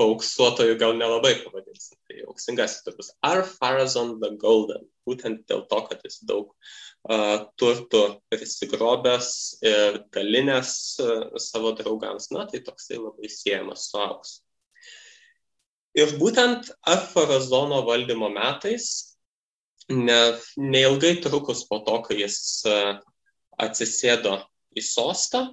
paauksuotojų 0.01 0.77
gal 0.81 0.95
nelabai 0.97 1.33
pavadinsim. 1.43 1.97
Tai 2.09 2.23
auksingasis 2.31 2.83
turtus. 2.85 3.11
Ar 3.23 3.43
Farazon 3.47 4.17
the 4.21 4.33
Golden. 4.41 4.87
Būtent 5.07 5.45
dėl 5.49 5.63
to, 5.69 5.79
kad 5.87 6.01
jis 6.05 6.19
daug 6.27 6.51
uh, 6.51 7.47
turtų 7.59 8.03
prisigrobęs 8.33 9.31
ir 9.65 10.01
dalinės 10.13 10.73
uh, 11.01 11.29
savo 11.41 11.73
draugams. 11.77 12.29
Na, 12.35 12.45
tai 12.49 12.61
toksai 12.65 12.99
labai 13.01 13.31
siejamas 13.31 13.87
su 13.89 14.01
auksu. 14.01 14.41
Ir 15.97 16.13
būtent 16.19 16.69
Afarazono 16.87 17.81
valdymo 17.87 18.29
metais, 18.31 19.17
ne, 19.91 20.37
neilgai 20.55 21.17
trukus 21.23 21.65
po 21.67 21.81
to, 21.83 21.97
kai 22.05 22.21
jis 22.21 22.37
atsisėdo 23.61 24.37
į 24.77 24.83
sostą, 24.85 25.45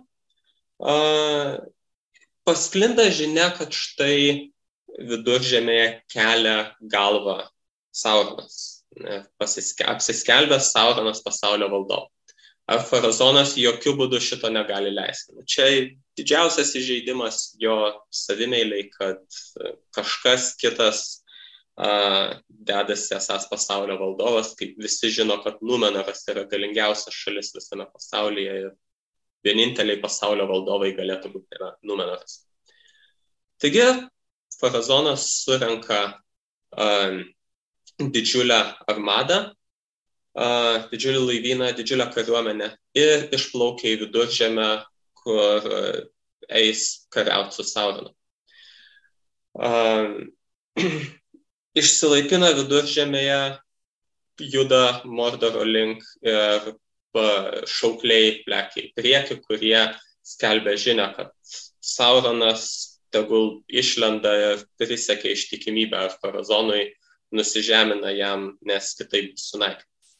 pasklinda 2.49 3.09
žinia, 3.13 3.51
kad 3.57 3.75
štai 3.75 4.51
viduržėmėje 4.99 5.89
kelia 6.13 6.59
galvą 6.91 7.41
Sauronas. 7.95 8.85
Apsiskelbęs 9.39 10.73
Sauronas 10.73 11.21
pasaulio 11.23 11.69
valdovu. 11.71 12.09
Ar 12.69 12.83
farazonas 12.85 13.55
jokių 13.57 13.95
būdų 13.97 14.19
šito 14.21 14.51
negali 14.53 14.91
leisti. 14.93 15.33
Nu, 15.33 15.45
čia 15.49 15.69
didžiausias 16.19 16.75
įžeidimas 16.77 17.55
jo 17.61 17.79
savimeiliai, 18.13 18.91
kad 18.93 19.23
kažkas 19.97 20.51
kitas 20.61 21.23
dedasi 21.79 23.15
esas 23.15 23.47
pasaulio 23.51 23.99
valdovas, 24.01 24.55
kaip 24.59 24.79
visi 24.83 25.11
žino, 25.15 25.39
kad 25.45 25.61
Numenoras 25.63 26.25
yra 26.33 26.43
galingiausia 26.51 27.13
šalis 27.15 27.53
visame 27.55 27.87
pasaulyje 27.93 28.57
ir 28.65 28.71
vieninteliai 29.47 30.01
pasaulio 30.03 30.49
valdovai 30.51 30.95
galėtų 30.97 31.31
būti 31.35 31.59
yra 31.59 31.73
Numenoras. 31.87 32.41
Taigi, 33.63 33.87
Farazonas 34.59 35.27
surenka 35.45 36.01
uh, 36.75 37.21
didžiulę 37.99 38.59
armadą, 38.91 39.39
uh, 40.35 40.89
didžiulį 40.91 41.23
laivyną, 41.29 41.71
didžiulę 41.79 42.09
kariuomenę 42.15 42.73
ir 42.99 43.29
išplaukia 43.35 43.93
į 43.95 44.01
viduržėmę, 44.03 44.69
kur 45.23 45.71
uh, 45.71 46.01
eis 46.49 47.07
kariauti 47.15 47.61
su 47.61 47.69
Sauronu. 47.71 48.11
Uh, 49.55 50.27
išsilaipina 51.79 52.53
viduržėmėje, 52.59 53.41
juda 54.53 54.83
Mordoro 55.05 55.65
link 55.67 56.05
ir 56.23 56.75
šaukliai 57.67 58.45
plekia 58.45 58.85
į 58.85 58.93
priekį, 58.99 59.39
kurie 59.47 59.81
skelbia 60.27 60.77
žinę, 60.79 61.09
kad 61.17 61.33
Sauronas 61.81 62.67
tegul 63.11 63.63
išlenda 63.69 64.35
ir 64.37 64.65
prisiekia 64.79 65.33
ištikimybę 65.33 65.97
ar 65.97 66.15
farazonui, 66.21 66.93
nusižemina 67.33 68.13
jam, 68.17 68.53
nes 68.65 68.93
kitaip 68.99 69.33
bus 69.35 69.49
sunaikintas. 69.53 70.15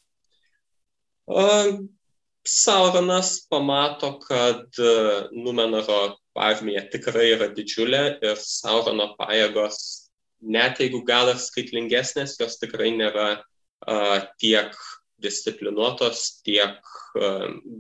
Sauronas 2.49 3.47
pamato, 3.51 4.19
kad 4.19 4.79
e, 4.81 4.93
Numenoro 5.37 6.17
armija 6.39 6.87
tikrai 6.89 7.27
yra 7.35 7.49
didžiulė 7.53 8.03
ir 8.25 8.39
Saurono 8.41 9.11
pajėgos, 9.19 10.08
net 10.41 10.81
jeigu 10.83 11.03
gal 11.07 11.33
ir 11.33 11.41
skaitlingesnės, 11.43 12.37
jos 12.41 12.59
tikrai 12.61 12.93
nėra 12.97 13.29
uh, 13.39 14.19
tiek 14.41 14.75
disciplinuotos, 15.19 16.43
tiek 16.47 16.79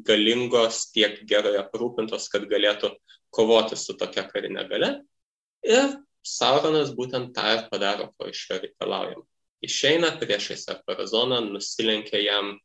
galingos, 0.07 0.88
tiek 0.90 1.21
gerai 1.29 1.55
aprūpintos, 1.61 2.27
kad 2.33 2.47
galėtų 2.51 2.90
kovoti 3.35 3.79
su 3.79 3.94
tokia 3.99 4.25
karinė 4.27 4.64
gale. 4.71 4.90
Ir 5.62 5.99
Sauronas 6.27 6.90
būtent 6.97 7.33
tą 7.37 7.47
ir 7.55 7.66
padaro, 7.71 8.11
ko 8.18 8.29
iš 8.29 8.44
jo 8.51 8.59
reikalaujama. 8.64 9.25
Išeina 9.64 10.12
priešais 10.21 10.68
Aparazoną, 10.71 11.40
nusilenkia 11.47 12.21
jam 12.23 12.57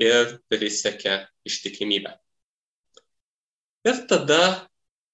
ir 0.00 0.38
prisiekia 0.48 1.26
ištikimybę. 1.48 2.14
Ir 3.88 4.04
tada 4.08 4.68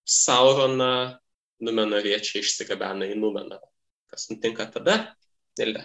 Sauroną 0.05 1.19
numenariečiai 1.65 2.43
išsigabena 2.45 3.09
į 3.09 3.17
Numenarą. 3.19 3.74
Kas 4.15 4.29
nutinka 4.31 4.69
tada? 4.71 4.95
Nilde. 5.59 5.81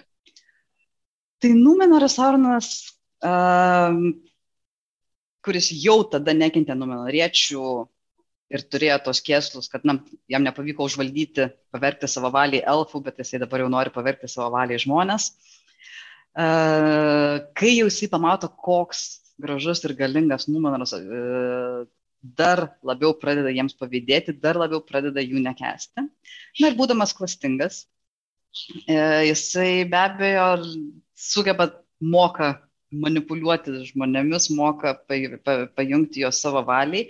Tai 1.41 1.49
Numenoras 1.57 2.13
Sauronas, 2.19 2.67
uh, 3.25 3.95
kuris 5.45 5.69
jau 5.73 6.03
tada 6.13 6.35
nekentė 6.37 6.75
Numenariečių 6.77 7.63
ir 8.53 8.65
turėjo 8.69 8.99
tos 9.07 9.23
kėslus, 9.25 9.69
kad 9.73 9.85
na, 9.87 9.97
jam 10.29 10.45
nepavyko 10.45 10.85
užvaldyti, 10.85 11.49
pavergti 11.73 12.09
savo 12.11 12.29
valiai 12.33 12.61
elfų, 12.69 13.01
bet 13.09 13.21
jisai 13.23 13.41
dabar 13.41 13.63
jau 13.63 13.73
nori 13.73 13.93
pavergti 13.93 14.29
savo 14.29 14.51
valiai 14.59 14.81
žmonės. 14.85 15.31
Uh, 16.37 17.49
kai 17.57 17.73
jau 17.79 17.89
jisai 17.89 18.13
pamato, 18.13 18.49
koks 18.49 19.07
gražus 19.41 19.81
ir 19.89 19.97
galingas 19.97 20.45
Numenoras, 20.51 20.93
uh, 20.93 21.87
dar 22.21 22.67
labiau 22.85 23.15
pradeda 23.17 23.49
jiems 23.55 23.73
pavydėti, 23.79 24.37
dar 24.37 24.59
labiau 24.61 24.85
pradeda 24.85 25.23
jų 25.23 25.41
nekesti. 25.41 26.05
Na 26.59 26.69
ir 26.69 26.77
būdamas 26.77 27.15
klastingas, 27.17 27.87
jisai 28.53 29.89
be 29.89 29.97
abejo 29.97 30.47
sugeba, 31.15 31.69
moka 31.99 32.55
manipuliuoti 32.89 33.85
žmonėmis, 33.91 34.49
moka 34.55 34.95
pajungti 35.05 36.23
juos 36.23 36.41
savo 36.41 36.63
valiai. 36.65 37.09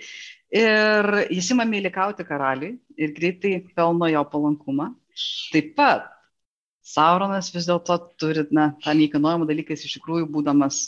Ir 0.49 1.05
jis 1.29 1.51
ima 1.53 1.63
mylikauti 1.65 2.25
karaliui 2.25 2.79
ir 2.97 3.13
greitai 3.13 3.59
pelno 3.75 4.09
jo 4.09 4.23
palankumą. 4.31 4.89
Taip 5.53 5.75
pat 5.77 6.07
Sauronas 6.89 7.51
vis 7.53 7.67
dėlto 7.69 7.99
turi 8.17 8.47
na, 8.55 8.71
tą 8.81 8.95
neįkainojamą 8.97 9.45
dalyką, 9.45 9.75
jis 9.75 9.85
iš 9.85 9.99
tikrųjų 9.99 10.25
būdamas 10.33 10.79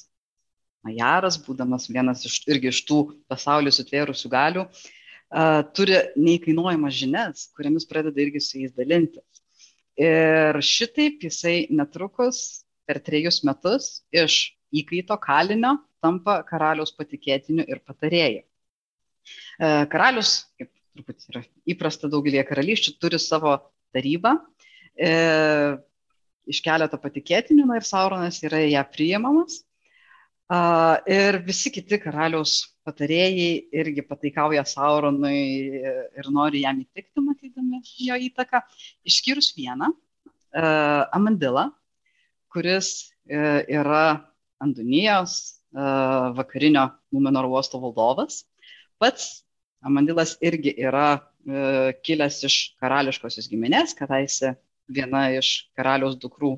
majaras, 0.82 1.38
būdamas 1.46 1.86
vienas 1.94 2.26
iš, 2.26 2.40
irgi 2.50 2.72
iš 2.72 2.80
tų 2.88 2.98
pasaulio 3.30 3.70
sutvėrusių 3.76 4.32
galių, 4.32 4.64
uh, 4.66 5.62
turi 5.78 6.00
neįkainojamas 6.18 6.98
žinias, 6.98 7.44
kuriamis 7.54 7.86
pradeda 7.86 8.24
irgi 8.24 8.42
su 8.42 8.64
jais 8.64 8.74
dalintis. 8.74 9.22
Ir 10.02 10.58
šitaip 10.66 11.22
jisai 11.28 11.68
netrukus 11.70 12.64
per 12.90 13.00
trejus 13.06 13.42
metus 13.46 14.02
iš 14.10 14.56
įkaito 14.74 15.18
kalinio 15.22 15.76
tampa 16.02 16.40
karaliaus 16.48 16.94
patikėtiniu 16.98 17.68
ir 17.70 17.82
patarėju. 17.86 18.42
Karalius, 19.92 20.32
kaip 20.58 20.72
turbūt 20.96 21.28
yra 21.30 21.44
įprasta 21.70 22.10
daugelie 22.10 22.42
karalysčių, 22.48 22.96
turi 22.98 23.20
savo 23.22 23.54
tarybą 23.94 24.34
e, 24.98 25.12
iš 26.50 26.62
keletą 26.66 26.98
patikėtinių 27.02 27.68
na, 27.70 27.78
ir 27.78 27.86
Sauronas 27.86 28.42
yra 28.48 28.64
ją 28.66 28.82
priimamas. 28.92 29.62
Ir 30.52 31.38
visi 31.48 31.70
kiti 31.72 31.96
karaliaus 32.02 32.76
patarėjai 32.84 33.52
irgi 33.72 34.04
pataikauja 34.04 34.66
Sauronui 34.68 35.80
ir 35.80 36.28
nori 36.28 36.66
jam 36.66 36.82
įtikti, 36.82 37.22
matydami 37.24 37.80
jo 38.04 38.18
įtaką, 38.28 38.60
išskyrus 39.08 39.54
vieną, 39.56 39.94
Amandilą, 41.16 41.70
kuris 42.52 43.14
yra 43.32 44.28
Andunijos 44.60 45.62
vakarinio 45.72 46.90
Numenor 47.16 47.48
uosto 47.48 47.80
valdovas. 47.80 48.42
Pats 49.00 49.46
Amandilas 49.80 50.36
irgi 50.44 50.74
yra 50.84 51.22
kilęs 52.04 52.42
iš 52.50 52.58
karališkosios 52.82 53.48
giminės, 53.48 53.96
kadaise 53.96 54.58
viena 54.92 55.30
iš 55.32 55.72
karaliaus 55.80 56.20
dukrų 56.20 56.58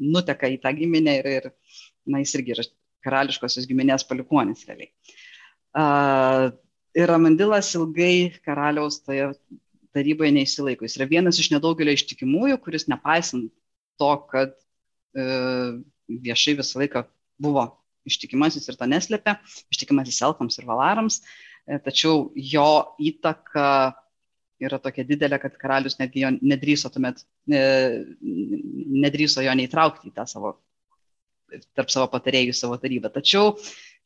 nuteka 0.00 0.48
į 0.48 0.56
tą 0.64 0.72
giminę 0.72 1.18
ir, 1.20 1.28
ir 1.28 1.50
na, 2.08 2.24
jis 2.24 2.34
irgi 2.40 2.56
yra 2.56 2.64
karališkosios 3.04 3.68
giminės 3.70 4.06
palikuonis 4.08 4.64
realiai. 4.68 4.90
Uh, 5.74 6.50
ir 6.96 7.10
Amandilas 7.10 7.72
ilgai 7.78 8.34
karaliaus 8.46 9.00
toje 9.04 9.32
taryboje 9.94 10.32
neįsilaiko. 10.34 10.86
Jis 10.86 10.98
yra 10.98 11.08
vienas 11.10 11.38
iš 11.42 11.50
nedaugelio 11.54 11.94
ištikimųjų, 11.94 12.58
kuris 12.62 12.88
nepaisant 12.90 13.50
to, 14.00 14.12
kad 14.30 14.54
uh, 14.54 15.80
viešai 16.10 16.56
visą 16.58 16.82
laiką 16.82 17.06
buvo 17.42 17.68
ištikimasis 18.08 18.68
ir 18.68 18.78
to 18.78 18.86
neslėpė, 18.90 19.38
ištikimasis 19.72 20.22
elfams 20.26 20.58
ir 20.60 20.68
valarams, 20.68 21.20
uh, 21.22 21.44
tačiau 21.84 22.30
jo 22.36 22.68
įtaka 23.00 23.94
yra 24.62 24.78
tokia 24.82 25.04
didelė, 25.06 25.38
kad 25.42 25.56
karalius 25.60 25.98
netgi 25.98 26.22
jo 26.24 26.30
nedryso 26.36 26.90
tuomet, 26.92 27.24
nedryso 27.50 29.42
jo 29.44 29.54
neįtraukti 29.58 30.10
į 30.10 30.14
tą 30.16 30.26
savo 30.30 30.54
tarp 31.76 31.92
savo 31.92 32.08
patarėjų 32.12 32.54
savo 32.56 32.78
tarybą. 32.80 33.10
Tačiau 33.14 33.54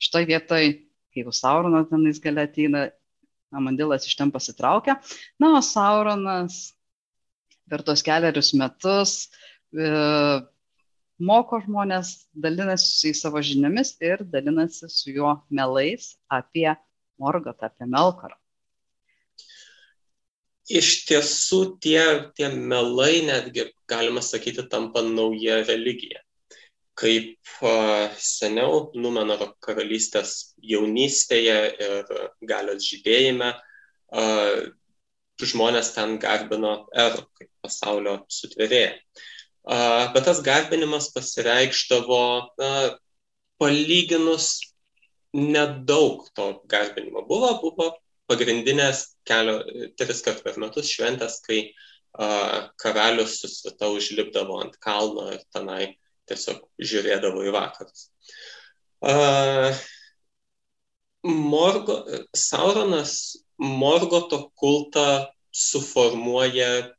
šitoj 0.02 0.28
vietoj, 0.28 0.70
kai 1.12 1.24
jau 1.24 1.34
Sauronas 1.34 1.88
tenais 1.90 2.20
gale 2.22 2.46
ateina, 2.48 2.88
Amandilas 3.48 4.04
iš 4.04 4.16
ten 4.18 4.28
pasitraukia. 4.28 4.98
Na, 5.40 5.54
o 5.56 5.62
Sauronas 5.64 6.74
per 7.68 7.84
tos 7.84 8.02
keliarius 8.04 8.52
metus 8.56 9.14
e, 9.72 9.88
moko 11.18 11.60
žmonės, 11.64 12.12
dalinasi 12.36 13.08
jais 13.08 13.22
savo 13.24 13.40
žiniomis 13.44 13.94
ir 14.04 14.24
dalinasi 14.34 14.90
su 14.92 15.14
juo 15.16 15.38
melais 15.48 16.12
apie 16.28 16.70
Morgotą, 17.18 17.72
apie 17.72 17.88
Melkarą. 17.88 18.36
Iš 20.68 21.08
tiesų 21.08 21.62
tie, 21.80 22.00
tie 22.36 22.52
melai 22.52 23.24
netgi, 23.24 23.70
galima 23.88 24.20
sakyti, 24.20 24.66
tampa 24.68 25.00
nauja 25.00 25.62
religija 25.64 26.20
kaip 26.98 27.60
seniau 28.18 28.88
Numenoro 28.98 29.52
karalystės 29.64 30.54
jaunystėje 30.72 31.58
ir 31.86 32.12
galios 32.50 32.88
žydėjime 32.90 33.52
žmonės 35.48 35.92
ten 35.94 36.16
garbino 36.22 36.72
Erų 36.98 37.22
kaip 37.38 37.50
pasaulio 37.62 38.16
sutvėrėją. 38.32 38.96
Bet 40.14 40.24
tas 40.26 40.40
garbinimas 40.42 41.10
pasireikšdavo 41.14 42.24
na, 42.58 42.72
palyginus 43.60 44.48
nedaug 45.36 46.24
to 46.34 46.48
garbinimo. 46.72 47.22
Buvo, 47.28 47.52
buvo 47.62 47.90
pagrindinės 48.30 49.04
kelio, 49.28 49.60
tris 50.00 50.24
kart 50.24 50.42
per 50.42 50.58
metus 50.58 50.90
šventės, 50.90 51.38
kai 51.44 51.60
karalius 52.82 53.38
su 53.42 53.50
svita 53.52 53.92
užlipdavo 53.92 54.58
ant 54.64 54.78
kalno 54.82 55.28
ir 55.36 55.42
tenai 55.54 55.82
uh, 55.90 56.07
tiesiog 56.28 56.62
žiūrėdavo 56.90 57.44
į 57.48 57.54
vakarus. 57.54 58.08
Uh, 58.98 59.74
Morgo, 61.22 62.00
Sauronas 62.36 63.38
Morgoto 63.58 64.48
kultą 64.58 65.28
suformuoja 65.54 66.94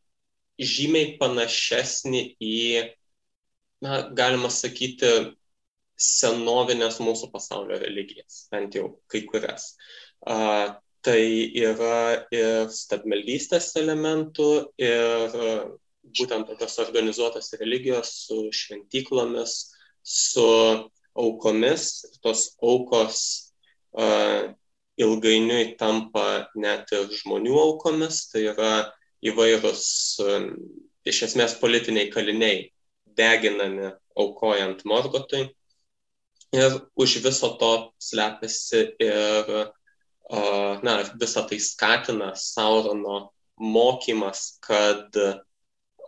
žymiai 0.60 1.16
panašesnį 1.20 2.24
į, 2.44 2.56
na, 3.86 4.02
galima 4.16 4.52
sakyti, 4.52 5.12
senovinės 6.00 7.00
mūsų 7.04 7.30
pasaulio 7.32 7.80
religijas, 7.80 8.46
bent 8.52 8.76
jau 8.76 8.94
kai 9.12 9.24
kurias. 9.28 9.74
Uh, 10.24 10.76
tai 11.04 11.22
yra 11.56 12.26
ir 12.36 12.72
stabmeldystės 12.76 13.72
elementų, 13.80 14.50
ir 14.84 15.38
būtent 16.18 16.48
tokios 16.50 16.80
organizuotos 16.82 17.52
religijos 17.60 18.12
su 18.26 18.48
šventyklomis, 18.56 19.56
su 20.04 20.48
aukomis. 21.20 21.90
Tos 22.24 22.46
aukos 22.62 23.22
uh, 23.98 24.52
ilgainiui 25.00 25.76
tampa 25.80 26.50
net 26.60 26.92
ir 26.96 27.08
žmonių 27.22 27.56
aukomis, 27.60 28.26
tai 28.32 28.48
yra 28.52 28.74
įvairūs 29.26 29.86
um, 30.26 30.52
iš 31.08 31.24
esmės 31.30 31.56
politiniai 31.62 32.12
kaliniai 32.14 32.70
deginami 33.20 33.94
aukojant 34.20 34.86
Morgotui. 34.88 35.50
Ir 36.56 36.80
už 36.98 37.20
viso 37.22 37.52
to 37.62 37.74
slepiasi 38.02 38.86
ir, 39.06 39.52
uh, 40.34 40.80
na, 40.86 40.96
visą 41.22 41.46
tai 41.50 41.60
skatina 41.62 42.32
Saurono 42.36 43.30
mokymas, 43.60 44.58
kad 44.64 45.14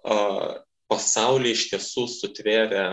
pasaulį 0.01 1.53
iš 1.55 1.67
tiesų 1.71 2.07
sutvėrė 2.09 2.85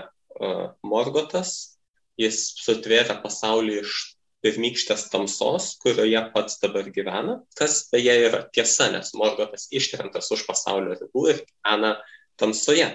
Morgotas, 0.86 1.78
jis 2.20 2.38
sutvėrė 2.62 3.18
pasaulį 3.22 3.80
iš 3.82 3.96
pirmykštės 4.44 5.08
tamsos, 5.10 5.72
kurioje 5.82 6.20
pats 6.34 6.60
dabar 6.62 6.86
gyvena, 6.94 7.40
kas 7.58 7.88
beje 7.92 8.14
yra 8.28 8.44
tiesa, 8.54 8.90
nes 8.94 9.10
Morgotas 9.18 9.66
ištrentas 9.74 10.30
už 10.34 10.44
pasaulio 10.46 10.94
ribų 11.00 11.24
ir 11.32 11.42
gyvena 11.42 11.96
tamsoje. 12.38 12.92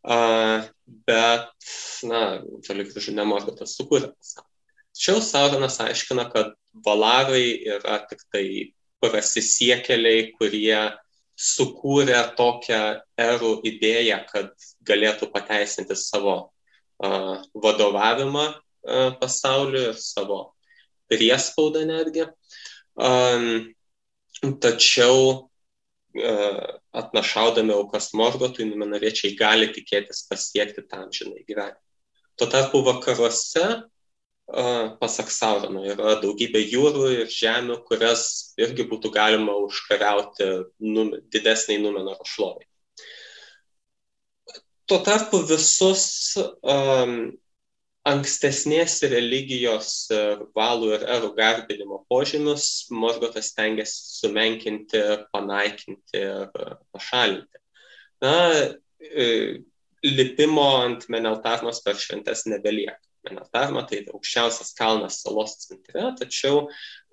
bet, 0.00 1.50
na, 2.08 2.20
toli 2.64 2.86
gražu 2.88 3.12
ne 3.12 3.26
Morgotas 3.28 3.74
sukūrė 3.76 4.14
pasaulį. 4.14 4.48
Tačiau 4.96 5.20
Sauronas 5.22 5.76
aiškina, 5.82 6.24
kad 6.32 6.54
valarai 6.86 7.60
yra 7.76 7.98
tik 8.08 8.24
tai 8.32 8.46
prasisiekeliai, 9.04 10.30
kurie 10.38 10.78
sukūrė 11.40 12.20
tokią 12.36 12.80
erų 13.20 13.52
idėją, 13.70 14.20
kad 14.28 14.50
galėtų 14.86 15.30
pateisinti 15.32 15.96
savo 15.96 16.36
uh, 16.40 17.36
vadovavimą 17.54 18.46
uh, 18.52 19.12
pasauliu 19.20 19.90
ir 19.90 20.00
savo 20.00 20.40
priespaudą 21.10 21.86
netgi. 21.88 22.28
Um, 23.00 23.70
tačiau 24.60 25.50
atnašaudami 26.92 27.72
aukas 27.74 28.10
Morgotui, 28.18 28.66
numenariečiai 28.66 29.36
gali 29.38 29.68
tikėtis 29.70 30.24
pasiekti 30.26 30.82
tam 30.90 31.10
žinai 31.14 31.44
gyvenimą. 31.46 31.78
Tuo 32.34 32.48
tarpu 32.50 32.80
vakaruose 32.82 33.66
pasak 35.00 35.30
Saurono, 35.32 35.84
yra 35.86 36.16
daugybė 36.22 36.62
jūrų 36.64 37.10
ir 37.20 37.28
žemių, 37.30 37.80
kurias 37.86 38.54
irgi 38.60 38.86
būtų 38.90 39.12
galima 39.14 39.54
užkariauti 39.66 40.48
num, 40.82 41.14
didesniai 41.32 41.80
Numenoro 41.82 42.26
šlovai. 42.26 42.66
Tuo 44.90 44.98
tarpu 45.06 45.44
visus 45.46 46.34
um, 46.36 47.30
ankstesnės 48.08 48.96
religijos 49.12 50.08
valų 50.56 50.94
ir 50.96 51.04
erų 51.16 51.30
garbinimo 51.36 52.00
požymius 52.10 52.88
Morgotas 52.90 53.52
tengiasi 53.54 54.16
sumenkinti, 54.20 55.02
panaikinti 55.34 56.24
ir 56.24 56.48
pašalinti. 56.90 57.60
Na, 58.24 58.34
lipimo 60.02 60.66
ant 60.80 61.06
Meneltarnos 61.12 61.82
per 61.84 62.00
šventes 62.00 62.46
nebelieka. 62.48 62.98
Menatarma, 63.26 63.84
tai 63.88 64.04
aukščiausias 64.08 64.72
kalnas 64.78 65.20
salos 65.24 65.58
centre, 65.66 66.06
tačiau 66.18 66.68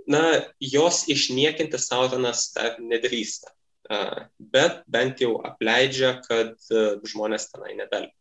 na, 0.08 0.24
jos 0.64 1.04
išniekinti 1.12 1.80
Sauronas 1.82 2.46
dar 2.56 2.78
nedrįsta, 2.80 3.52
bet 4.40 4.84
bent 4.88 5.24
jau 5.24 5.34
apleidžia, 5.48 6.18
kad 6.28 6.56
žmonės 7.12 7.50
tenai 7.52 7.76
nedalyvauja. 7.80 8.16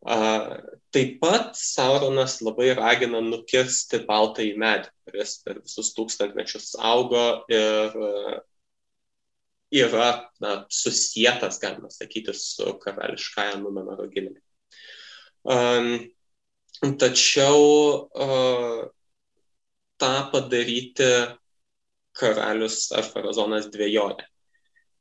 Taip 0.00 1.18
pat 1.20 1.52
Sauronas 1.60 2.38
labai 2.40 2.70
ragina 2.78 3.20
nukirsti 3.20 4.00
baltąjį 4.08 4.54
medį, 4.56 4.88
kuris 5.04 5.34
per 5.44 5.60
visus 5.60 5.92
tūkstantmečius 5.96 6.72
augo 6.80 7.44
ir 7.52 7.98
yra 9.70 10.30
na, 10.40 10.64
susijęs, 10.68 11.60
galima 11.60 11.90
sakyti, 11.90 12.34
su 12.34 12.72
karališkąja 12.82 13.60
Numenoro 13.60 14.08
giminė. 14.10 14.40
Um, 15.44 16.10
Tačiau 16.80 17.64
uh, 18.08 18.88
tą 20.00 20.12
padaryti 20.32 21.08
karalius 22.16 22.86
Arfarazonas 22.96 23.68
dvėjoja. 23.74 24.24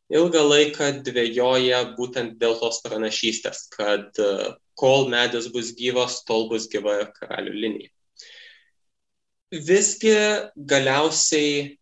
Ilgą 0.10 0.42
laiką 0.44 0.89
dvėjoja 1.06 1.80
būtent 1.96 2.36
dėl 2.42 2.58
tos 2.60 2.82
pranašystės, 2.84 3.70
kad 3.72 4.20
uh, 4.20 4.58
kol 4.80 5.08
medis 5.12 5.48
bus 5.54 5.72
gyvas, 5.78 6.20
tol 6.28 6.50
bus 6.52 6.68
gyva 6.72 7.00
karalių 7.15 7.56
linija. 7.56 7.92
Visgi 9.50 10.15
galiausiai 10.70 11.80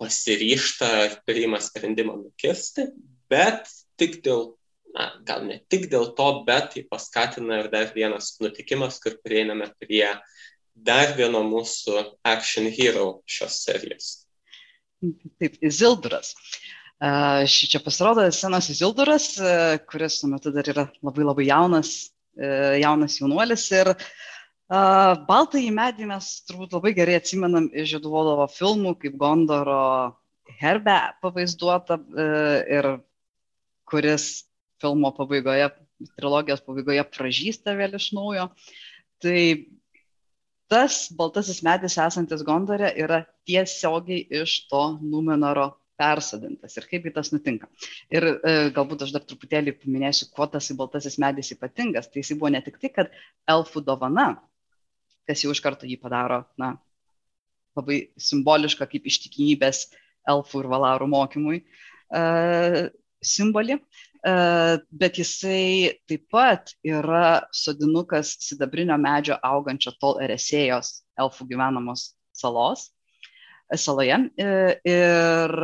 pasiryšta 0.00 0.90
ir 1.04 1.20
priima 1.28 1.60
sprendimą 1.62 2.16
nukirsti, 2.24 2.88
bet 3.30 3.68
tik 4.00 4.22
dėl 4.24 4.54
na, 4.94 5.10
gal 5.26 5.44
ne 5.48 5.58
tik 5.70 5.88
dėl 5.92 6.12
to, 6.18 6.28
bet 6.46 6.72
tai 6.74 6.84
paskatina 6.90 7.62
ir 7.62 7.70
dar 7.72 7.90
vienas 7.94 8.34
nutikimas, 8.42 9.00
kur 9.02 9.18
prieiname 9.24 9.68
prie 9.82 10.06
dar 10.74 11.14
vieno 11.18 11.42
mūsų 11.46 12.00
action 12.26 12.68
hero 12.74 13.22
šios 13.30 13.60
serijos. 13.66 14.12
Taip, 15.42 15.58
Izilduras. 15.62 16.34
Ši 17.50 17.68
čia 17.72 17.80
pasirodo 17.84 18.24
senas 18.32 18.70
Izilduras, 18.72 19.34
kuris 19.90 20.20
tuo 20.20 20.30
metu 20.32 20.54
dar 20.54 20.68
yra 20.70 20.86
labai 21.04 21.26
labai 21.26 21.48
jaunas, 21.50 21.90
jaunas 22.80 23.18
jaunuolis 23.20 23.66
ir 23.74 23.92
Baltąjį 25.28 25.70
medį 25.76 26.06
mes 26.08 26.30
turbūt 26.48 26.72
labai 26.72 26.94
gerai 26.96 27.18
atsimenam 27.18 27.66
iš 27.74 27.90
Žeduvodovo 27.96 28.46
filmų, 28.48 28.94
kaip 29.02 29.18
Gondoro 29.20 30.16
herbe 30.62 30.96
pavaizduota 31.20 31.98
ir 32.72 32.88
kuris 33.90 34.46
filmo 34.82 35.10
pabaigoje, 35.16 35.70
trilogijos 36.18 36.64
pabaigoje 36.64 37.04
pražįsta 37.14 37.76
vėl 37.78 37.96
iš 37.98 38.10
naujo. 38.16 38.48
Tai 39.22 39.38
tas 40.72 41.06
baltasis 41.14 41.62
medis 41.66 41.96
esantis 42.00 42.44
Gondore 42.46 42.90
yra 42.98 43.22
tiesiogiai 43.46 44.26
iš 44.42 44.64
to 44.70 44.84
Numenoro 45.02 45.70
persodintas 46.00 46.74
ir 46.78 46.88
kaip 46.90 47.06
tas 47.14 47.30
nutinka. 47.32 47.68
Ir 48.12 48.26
e, 48.26 48.54
galbūt 48.74 49.04
aš 49.06 49.12
dar 49.14 49.22
truputėlį 49.28 49.76
paminėsiu, 49.78 50.30
kuo 50.34 50.48
tas 50.50 50.70
baltasis 50.76 51.20
medis 51.22 51.52
ypatingas. 51.54 52.10
Tai 52.10 52.22
jis 52.22 52.34
buvo 52.34 52.50
ne 52.50 52.62
tik 52.64 52.80
tai, 52.82 52.90
kad 52.96 53.12
elfų 53.50 53.84
dovana, 53.86 54.32
kas 55.28 55.44
jau 55.44 55.54
iš 55.54 55.62
karto 55.64 55.86
jį 55.88 56.00
padaro, 56.02 56.42
na, 56.60 56.74
labai 57.78 58.00
simboliška 58.20 58.88
kaip 58.90 59.06
ištikimybės 59.10 59.86
elfų 60.30 60.64
ir 60.64 60.70
valarų 60.72 61.08
mokymui 61.12 61.60
e, 61.60 62.24
simbolį, 63.24 63.78
bet 64.24 65.18
jisai 65.20 65.92
taip 66.08 66.22
pat 66.32 66.70
yra 66.80 67.44
sodinukas 67.52 68.30
sidabrinio 68.40 68.96
medžio 68.96 69.36
augančio 69.44 69.92
tol 70.00 70.16
eresėjos 70.24 71.02
elfų 71.20 71.44
gyvenamos 71.50 72.14
salos, 72.32 72.88
saloje 73.76 74.16
e, 74.36 74.48
ir 74.88 75.54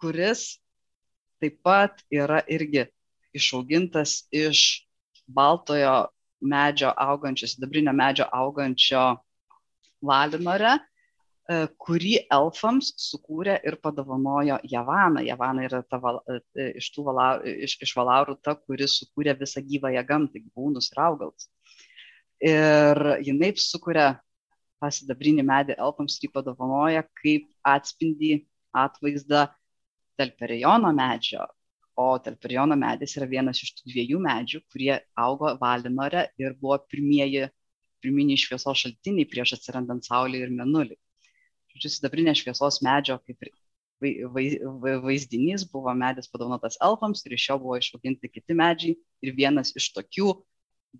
kuris 0.00 0.44
taip 1.40 1.60
pat 1.64 2.04
yra 2.12 2.42
irgi 2.48 2.86
išaugintas 3.34 4.24
iš 4.32 4.84
baltojo 5.26 6.06
medžio 6.44 6.92
augančio, 6.96 7.48
sidabrinio 7.48 7.92
medžio 7.92 8.28
augančio 8.32 9.04
Valinore. 10.04 10.76
E, 10.76 10.93
kurį 11.44 12.14
elfams 12.32 12.94
sukūrė 12.96 13.58
ir 13.68 13.76
padovanojo 13.84 14.58
Javana. 14.64 15.20
Javana 15.20 15.66
yra 15.66 15.82
ta, 15.84 15.98
val, 16.00 16.22
e, 16.28 16.70
iš, 16.80 16.88
tų 16.94 17.04
vala, 17.04 17.26
iš, 17.44 17.76
iš 17.84 17.92
valaurų 17.98 18.38
ta, 18.42 18.54
kuris 18.56 18.96
sukūrė 19.02 19.36
visą 19.36 19.60
gyvąją 19.60 20.04
gamtą, 20.08 20.40
gyvūnus 20.40 20.88
ir 20.92 21.02
augalus. 21.04 21.50
Ir 22.40 23.02
jinai 23.26 23.52
sukūrė 23.60 24.06
tą 24.80 24.90
sidabrinį 24.90 25.44
medį 25.44 25.76
elfams 25.76 26.16
ir 26.16 26.28
jį 26.28 26.32
padovanoja 26.32 27.04
kaip 27.20 27.50
atspindį, 27.74 28.46
atvaizdą 28.72 29.46
Telperijono 30.16 30.94
medžio. 30.96 31.44
O 32.00 32.16
Telperijono 32.24 32.76
medis 32.78 33.18
yra 33.18 33.28
vienas 33.28 33.60
iš 33.62 33.76
tų 33.76 33.92
dviejų 33.92 34.18
medžių, 34.24 34.64
kurie 34.72 34.96
augo 35.14 35.52
Valinore 35.60 36.30
ir 36.40 36.56
buvo 36.56 36.80
pirmieji, 36.88 37.50
pirminiai 38.00 38.40
šviesos 38.40 38.80
šaltiniai 38.80 39.28
prieš 39.28 39.58
atsirandant 39.58 40.08
Saulė 40.08 40.40
ir 40.46 40.52
Menuliui 40.54 40.98
žodžiu, 41.74 41.90
sidabrinės 41.96 42.40
šviesos 42.42 42.80
medžio 42.84 43.18
kaip 43.26 43.46
ir 43.46 43.52
vaizdinys 45.04 45.64
buvo 45.70 45.92
medis 45.96 46.28
padovanotas 46.30 46.76
elfams 46.82 47.24
ir 47.24 47.36
iš 47.36 47.48
jo 47.50 47.58
buvo 47.62 47.78
išauginti 47.78 48.30
kiti 48.30 48.56
medžiai. 48.56 48.96
Ir 49.24 49.36
vienas 49.36 49.72
iš 49.76 49.90
tokių 49.96 50.34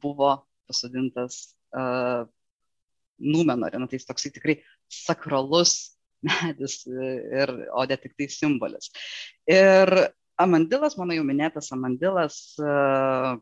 buvo 0.02 0.37
pasodintas 0.68 1.54
uh, 1.76 2.24
Numenorė, 3.14 3.78
nu, 3.78 3.87
tai 3.87 4.00
jis 4.00 4.08
toksai 4.08 4.32
tikrai 4.34 4.56
sakralus 4.90 5.94
medis, 6.24 6.80
ir, 6.88 7.52
o 7.70 7.84
ne 7.87 7.98
tik 8.00 8.16
tai 8.18 8.26
simbolis. 8.32 8.90
Ir 9.46 9.92
Amandilas, 10.40 10.96
mano 10.98 11.14
jau 11.14 11.22
minėtas 11.26 11.70
Amandilas, 11.76 12.56
uh, 12.58 13.37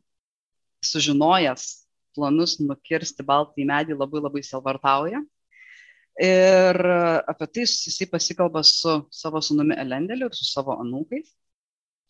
sužinojęs 0.84 1.68
planus 2.12 2.58
nukirsti 2.60 3.24
baltąjį 3.24 3.68
medį 3.70 3.96
labai 3.96 4.20
labai 4.20 4.42
selvartauja 4.44 5.22
Ir 6.20 6.77
apie 7.25 7.46
tai 7.48 7.64
jisai 7.64 8.07
pasikalba 8.11 8.61
su 8.62 8.98
savo 9.11 9.40
sunumi 9.40 9.79
Elendeliu 9.81 10.29
ir 10.29 10.37
su 10.37 10.44
savo 10.44 10.77
anūkais, 10.83 11.31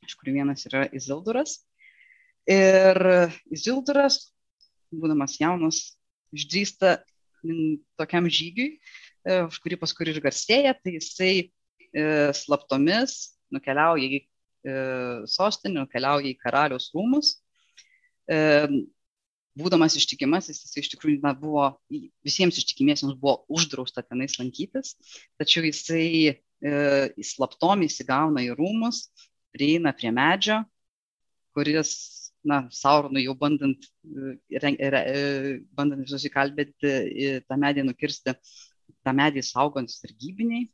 iš 0.02 0.16
kurių 0.18 0.40
vienas 0.40 0.66
yra 0.66 0.88
Izilduras. 0.90 1.60
Ir 2.50 2.98
Izilduras, 3.54 4.32
būdamas 4.90 5.38
jaunas, 5.38 5.94
išdrįsta 6.34 6.96
tokiam 7.98 8.26
žygiui, 8.26 8.80
e, 9.22 9.38
už 9.46 9.60
kurį 9.62 9.78
paskui 9.78 10.08
ir 10.10 10.18
garsėja, 10.22 10.74
tai 10.74 10.96
jisai 10.96 11.34
e, 11.38 12.04
slaptomis 12.34 13.36
nukeliauja 13.54 14.08
į 14.08 14.18
e, 14.18 14.74
sostinę, 15.30 15.84
nukeliauja 15.84 16.30
į 16.32 16.38
karaliaus 16.42 16.90
rūmus, 16.94 17.36
būdamas 19.58 19.96
ištikimasis, 19.98 20.62
jis 20.64 20.78
iš 20.80 20.90
tikrųjų 20.94 21.20
na, 21.24 21.34
buvo, 21.36 21.66
visiems 22.24 22.58
ištikimiesiems 22.60 23.18
buvo 23.20 23.42
uždrausta 23.52 24.04
tenais 24.04 24.38
lankytis, 24.40 24.94
tačiau 25.40 25.66
jisai 25.66 26.08
e, 26.32 26.34
slaptom 27.32 27.84
įsigauna 27.86 28.44
į 28.46 28.56
rūmus, 28.58 29.06
prieina 29.52 29.92
prie 29.96 30.12
medžio, 30.14 30.62
kuris 31.52 31.92
na, 32.48 32.64
Sauronui 32.72 33.26
jau 33.26 33.34
bandant, 33.38 33.88
bandant 35.76 36.02
visus 36.02 36.24
įkalbėti 36.26 37.42
tą 37.46 37.58
medį 37.60 37.84
nukirsti, 37.86 38.34
tą 39.02 39.14
medį 39.14 39.44
saugant 39.46 39.92
sargybiniai 39.92 40.66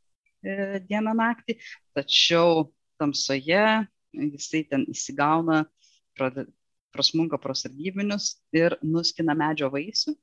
dieną 0.87 1.13
naktį, 1.19 1.57
tačiau 1.97 2.69
tamsoje 2.99 3.65
jisai 4.13 4.63
ten 4.69 4.85
įsigauna, 4.89 5.65
prasmunka 6.93 7.39
pro 7.41 7.55
sargybinius 7.57 8.35
ir 8.55 8.77
nuskina 8.83 9.35
medžio 9.37 9.69
vaisių. 9.73 10.15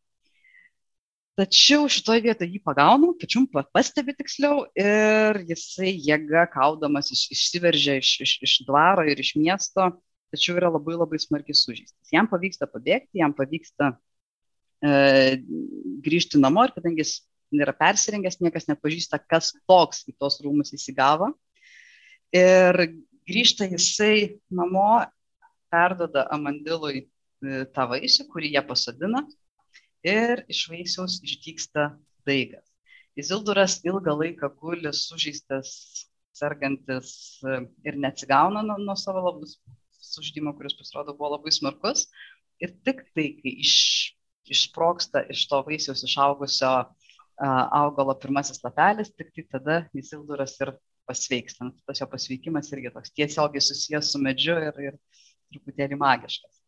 Tačiau 1.37 1.85
šitoje 1.93 2.23
vietoje 2.25 2.49
jį 2.55 2.63
pagauna, 2.65 3.11
tačiau 3.21 3.45
pastebi 3.77 4.15
tiksliau 4.17 4.63
ir 4.73 5.43
jisai 5.51 5.91
jėga 5.93 6.47
kaudamas 6.49 7.11
iš, 7.13 7.27
išsiveržia 7.35 7.99
iš, 8.01 8.13
iš, 8.25 8.33
iš 8.47 8.55
dvaro 8.65 9.05
ir 9.05 9.21
iš 9.21 9.35
miesto, 9.37 9.91
tačiau 10.33 10.57
yra 10.57 10.71
labai 10.73 10.97
labai 10.97 11.21
smarkiai 11.21 11.59
sužeistas. 11.59 12.09
Jam 12.15 12.29
pavyksta 12.31 12.69
pabėgti, 12.73 13.21
jam 13.21 13.37
pavyksta 13.37 13.91
e, 14.81 15.43
grįžti 16.07 16.41
namo 16.41 16.65
ir 16.65 16.73
kadangi 16.79 17.05
jis 17.05 17.19
nėra 17.53 17.77
persirengęs, 17.77 18.41
niekas 18.41 18.71
nepažįsta, 18.71 19.21
kas 19.29 19.53
toks 19.69 20.07
į 20.09 20.17
tos 20.17 20.41
rūmus 20.41 20.73
įsigavo. 20.73 21.35
Ir 22.33 22.81
grįžta 23.29 23.69
jisai 23.71 24.39
namo, 24.49 25.05
perdoda 25.73 26.27
Amandilui 26.35 27.03
e, 27.03 27.65
tą 27.75 27.89
vaisių, 27.93 28.27
kurį 28.33 28.53
jie 28.57 28.63
pasodina 28.69 29.23
ir 30.07 30.45
iš 30.53 30.67
vaisiaus 30.71 31.21
išdyksta 31.27 31.89
daigas. 32.29 32.67
Izilduras 33.17 33.81
ilgą 33.87 34.13
laiką 34.21 34.51
guli 34.61 34.93
sužeistas, 34.93 35.71
sergantis 36.37 37.11
e, 37.43 37.63
ir 37.89 37.99
neatsigauna 38.03 38.63
nuo, 38.67 38.79
nuo 38.83 38.97
savo 39.01 39.25
labus 39.31 39.57
sužydimo, 40.07 40.53
kuris 40.57 40.77
pasirodo 40.79 41.17
buvo 41.17 41.35
labai 41.37 41.53
smarkus. 41.55 42.07
Ir 42.63 42.73
tik 42.87 43.03
tai, 43.17 43.31
kai 43.41 43.53
iš, 43.65 43.77
išsproksta 44.53 45.27
iš 45.33 45.47
to 45.51 45.61
vaisiaus 45.67 46.05
išaugusio 46.07 46.73
uh, 46.87 47.65
augalo 47.75 48.15
pirmasis 48.21 48.63
lapelis, 48.65 49.11
tik 49.13 49.33
tai 49.35 49.45
tada 49.57 49.79
Izilduras 49.97 50.55
ir 50.63 50.73
pasveiksta. 51.09 51.69
Tas 51.89 52.01
jo 52.01 52.09
pasveikimas 52.13 52.71
irgi 52.73 52.93
toks 52.95 53.13
tiesiogiai 53.17 53.65
susijęs 53.65 54.13
su 54.13 54.23
medžiu 54.23 54.57
ir, 54.69 54.81
ir 54.89 54.97
truputėlį 55.53 55.99
magiškas. 56.01 56.61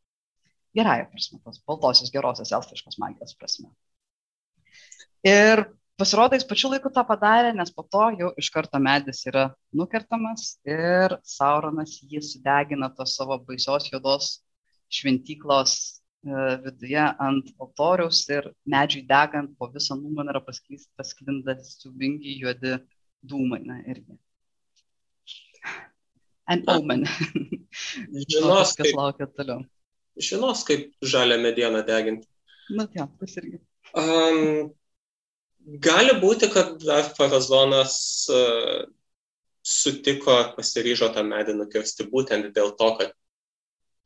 Gerąją 0.76 1.08
prasme, 1.10 1.40
tos 1.44 1.60
baltosios 1.66 2.12
gerosios 2.14 2.52
elfiškos 2.52 2.98
magijos 3.02 3.34
prasme. 3.38 3.70
Ir 5.26 5.64
pasirodo, 5.98 6.36
jis 6.38 6.46
pačiu 6.46 6.70
laiku 6.72 6.92
tą 6.94 7.02
padarė, 7.08 7.54
nes 7.56 7.72
po 7.74 7.82
to 7.94 8.04
jau 8.20 8.28
iš 8.42 8.50
karto 8.54 8.78
medis 8.82 9.24
yra 9.30 9.48
nukertamas 9.80 10.52
ir 10.68 11.16
Sauronas 11.26 11.96
jį 12.02 12.22
sudegina 12.22 12.90
tos 12.94 13.16
savo 13.18 13.40
baisios 13.48 13.88
juodos 13.90 14.28
šventyklos 14.98 15.74
e, 15.82 16.44
viduje 16.66 17.08
ant 17.26 17.50
altoriaus 17.64 18.22
ir 18.30 18.52
medžiui 18.76 19.04
degant 19.10 19.50
po 19.58 19.68
visą 19.74 19.98
nuomonę 19.98 20.36
yra 20.36 20.44
pasklinda 20.46 21.58
siubingi 21.66 22.38
juodi 22.44 22.78
dūmai. 23.26 23.64
Na, 23.66 23.82
irgi 23.90 24.20
an 26.48 26.64
omen. 26.74 27.06
Žinos, 28.32 28.74
kas 28.78 28.92
laukia 28.96 29.28
toliau. 29.30 29.62
Žinos, 30.18 30.64
kaip 30.66 30.90
žalę 31.04 31.38
medieną 31.40 31.84
deginti. 31.86 32.26
Na, 32.74 32.88
jo, 32.94 33.06
tas 33.20 33.36
irgi. 33.40 33.60
Um, 33.96 34.70
gali 35.84 36.16
būti, 36.20 36.50
kad 36.52 36.76
dar 36.82 37.06
farazonas 37.16 37.94
uh, 38.32 38.82
sutiko 39.64 40.34
ar 40.34 40.52
pasiryžo 40.56 41.10
tą 41.14 41.24
medį 41.26 41.56
nukirsti 41.60 42.08
būtent 42.10 42.50
dėl 42.56 42.74
to, 42.80 42.90
kad 43.00 43.14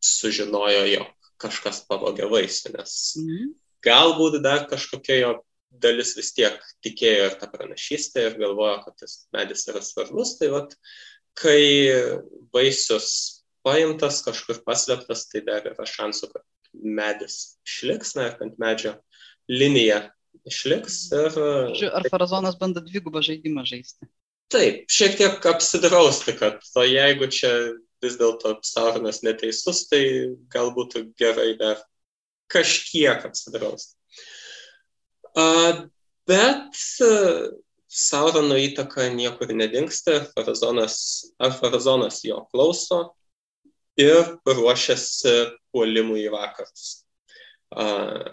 sužinojo, 0.03 0.85
jog 0.91 1.31
kažkas 1.43 1.83
pavogė 1.89 2.29
vaisių, 2.31 2.75
nes 2.77 2.93
mm. 3.19 3.49
galbūt 3.87 4.39
dar 4.43 4.67
kažkokia 4.71 5.19
jo 5.21 5.33
dalis 5.83 6.13
vis 6.19 6.33
tiek 6.37 6.59
tikėjo 6.85 7.31
ir 7.31 7.39
tą 7.41 7.49
pranašystę 7.51 8.27
ir 8.29 8.39
galvojo, 8.41 8.83
kad 8.85 8.99
tas 9.03 9.17
medis 9.35 9.65
yra 9.71 9.83
svarbus, 9.85 10.37
tai 10.39 10.51
vat 10.53 10.75
kai 11.39 11.63
vaisius 12.53 13.11
paimtas, 13.67 14.23
kažkur 14.27 14.63
paslėptas, 14.67 15.29
tai 15.31 15.45
dar 15.47 15.69
yra 15.71 15.87
šansų, 15.89 16.33
kad 16.33 16.45
medis 16.73 17.59
išliks, 17.67 18.17
na 18.19 18.31
kad 18.37 18.59
medžio 18.61 18.97
linija 19.51 20.03
išliks. 20.49 21.05
Ir... 21.15 21.39
Ar 21.93 22.09
farazonas 22.11 22.59
bando 22.61 22.83
dvigubą 22.85 23.23
žaidimą 23.25 23.65
žaisti? 23.69 24.09
Taip, 24.53 24.85
šiek 24.93 25.17
tiek 25.17 25.47
apsidrausti, 25.49 26.35
kad 26.37 26.61
o 26.77 26.85
jeigu 26.85 27.29
čia 27.33 27.53
vis 28.03 28.19
dėlto 28.21 28.59
Sauronas 28.67 29.23
neteisus, 29.25 29.87
tai 29.89 30.03
gal 30.53 30.73
būtų 30.77 31.07
gerai 31.21 31.55
dar 31.61 31.81
kažkiek 32.53 33.25
apsidrausti. 33.29 33.95
A, 35.39 35.47
bet 36.29 36.77
Saurono 37.93 38.57
įtaka 38.57 39.11
niekur 39.13 39.51
nedingsta, 39.53 40.23
farazonas, 40.33 40.95
ar 41.37 41.53
farazonas 41.53 42.23
jo 42.25 42.39
klauso 42.49 43.03
ir 44.01 44.39
ruošiasi 44.49 45.35
puolimui 45.73 46.23
į 46.25 46.31
vakarus. 46.33 47.03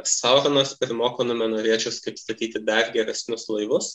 Sauronas 0.08 0.78
pirmoko 0.80 1.26
numenoriečius, 1.28 2.00
kaip 2.04 2.15
statyti 2.19 2.62
dar 2.63 2.93
geresnius 2.95 3.50
laivus. 3.52 3.89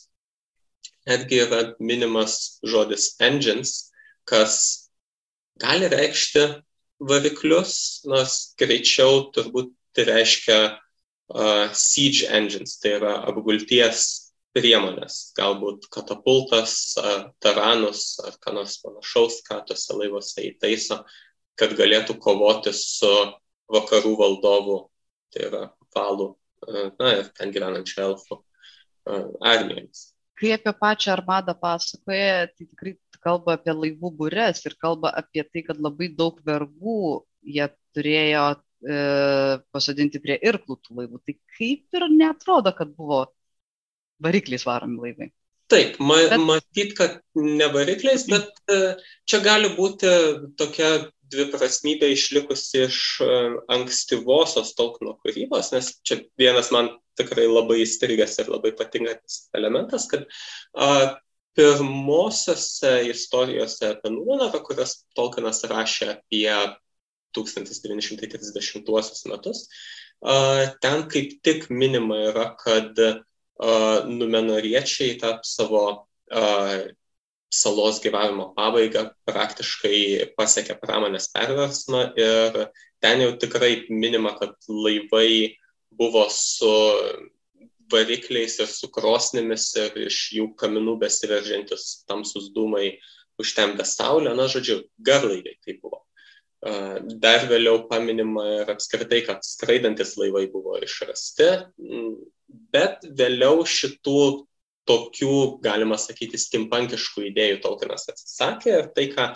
Netgi 1.09 1.41
yra 1.47 1.63
minimas 1.81 2.59
žodis 2.61 3.15
engines, 3.25 3.89
kas 4.29 4.91
gali 5.61 5.89
reikšti 5.89 6.45
variklius, 7.01 8.05
nors 8.05 8.53
greičiau 8.61 9.31
turbūt 9.33 9.73
tai 9.97 10.09
reiškia 10.09 10.59
uh, 10.69 11.73
siege 11.73 12.29
engines, 12.29 12.77
tai 12.81 12.97
yra 12.99 13.17
apgulties 13.29 14.24
priemonės, 14.55 15.19
galbūt 15.37 15.89
katapultas, 15.93 16.95
ar 17.01 17.29
taranus, 17.43 18.15
ar 18.23 18.39
ką 18.43 18.55
nors 18.59 18.79
panašaus, 18.83 19.41
ką 19.49 19.61
tuose 19.69 19.99
laivuose 19.99 20.47
įtaiso, 20.51 21.03
kad 21.59 21.75
galėtų 21.79 22.19
kovoti 22.23 22.73
su 22.77 23.11
vakarų 23.75 24.15
valdovu, 24.21 24.79
tai 25.35 25.49
yra 25.49 25.63
valų, 25.97 26.33
na 27.01 27.15
ir 27.19 27.31
ten 27.37 27.55
gyvenančių 27.55 28.03
elfų 28.09 28.41
armijomis. 29.45 30.11
Kai 30.35 30.51
apie 30.57 30.73
pačią 30.75 31.13
armadą 31.15 31.55
pasakoja, 31.59 32.49
tai 32.51 32.67
tikrai 32.67 32.97
kalba 33.25 33.55
apie 33.59 33.75
laivų 33.75 34.11
būres 34.19 34.65
ir 34.67 34.75
kalba 34.81 35.13
apie 35.15 35.45
tai, 35.47 35.63
kad 35.67 35.79
labai 35.81 36.11
daug 36.15 36.41
vergų 36.47 37.23
jie 37.55 37.69
turėjo 37.95 38.45
e, 38.55 38.99
pasodinti 39.73 40.21
prie 40.25 40.37
irklų 40.43 40.79
tų 40.83 40.99
laivų. 40.99 41.21
Tai 41.23 41.37
kaip 41.57 41.99
ir 42.01 42.07
netrodo, 42.11 42.75
kad 42.77 42.91
buvo 42.99 43.23
varikliais 44.25 44.67
varomi 44.67 45.01
laivai. 45.07 45.31
Taip, 45.73 45.97
ma, 45.99 46.19
bet... 46.29 46.41
matyt, 46.45 46.93
kad 46.99 47.19
ne 47.41 47.69
varikliais, 47.73 48.27
bet 48.29 48.51
e, 48.69 48.95
čia 49.29 49.41
gali 49.45 49.71
būti 49.77 50.11
tokia 50.61 50.91
dviprasmybė 51.33 52.11
išlikusi 52.13 52.85
iš 52.85 52.99
e, 53.25 53.29
ankstyvosios 53.73 54.75
Tolkieno 54.79 55.17
kūrybos, 55.25 55.73
nes 55.75 55.95
čia 56.05 56.21
vienas 56.41 56.71
man 56.75 56.93
tikrai 57.19 57.47
labai 57.49 57.81
įstrigęs 57.85 58.39
ir 58.43 58.51
labai 58.53 58.73
patinkantis 58.77 59.49
elementas, 59.57 60.07
kad 60.11 60.27
a, 60.75 61.17
pirmosiose 61.55 62.95
istorijose 63.13 63.93
apie 63.95 64.11
Numenarą, 64.13 64.61
kurias 64.67 64.93
Tolkienas 65.17 65.65
rašė 65.71 66.07
apie 66.17 66.51
1930 67.39 69.31
metus, 69.31 69.59
a, 70.21 70.35
ten 70.83 71.07
kaip 71.11 71.39
tik 71.47 71.71
minima 71.71 72.17
yra, 72.31 72.51
kad 72.61 72.99
numenoriečiai 73.61 75.19
tą 75.21 75.39
savo 75.47 75.85
salos 77.55 78.01
gyvavimo 78.03 78.49
pabaigą 78.57 79.05
praktiškai 79.29 80.35
pasiekė 80.39 80.75
pramonės 80.81 81.29
perversmą 81.35 82.09
ir 82.19 82.59
ten 83.05 83.23
jau 83.23 83.31
tikrai 83.39 83.87
minima, 83.91 84.35
kad 84.39 84.57
laivai 84.69 85.55
buvo 85.95 86.27
su 86.31 86.73
varikliais 87.93 88.59
ir 88.59 88.71
su 88.71 88.89
krosnėmis 88.91 89.69
ir 89.79 89.99
iš 90.09 90.21
jų 90.39 90.49
kaminų 90.59 90.97
besiveržiantis 91.05 92.07
tamsus 92.09 92.51
dūmai 92.57 92.97
užtemdė 93.41 93.87
saulę, 93.87 94.35
na 94.35 94.49
žodžiu, 94.51 94.81
garlaiviai 94.99 95.59
tai 95.63 95.77
buvo. 95.83 96.03
Dar 96.65 97.45
vėliau 97.51 97.83
paminima 97.91 98.45
ir 98.63 98.73
apskritai, 98.73 99.21
kad 99.27 99.45
skraidantis 99.45 100.15
laivai 100.17 100.47
buvo 100.53 100.79
išrasti, 100.81 101.51
bet 102.73 103.05
vėliau 103.19 103.67
šitų 103.69 104.21
tokių, 104.89 105.37
galima 105.65 105.99
sakyti, 106.01 106.41
stimpankiškų 106.41 107.27
idėjų 107.31 107.61
Tolkienas 107.65 108.09
atsisakė 108.13 108.73
ir 108.79 108.91
tai, 108.97 109.07
ką 109.13 109.31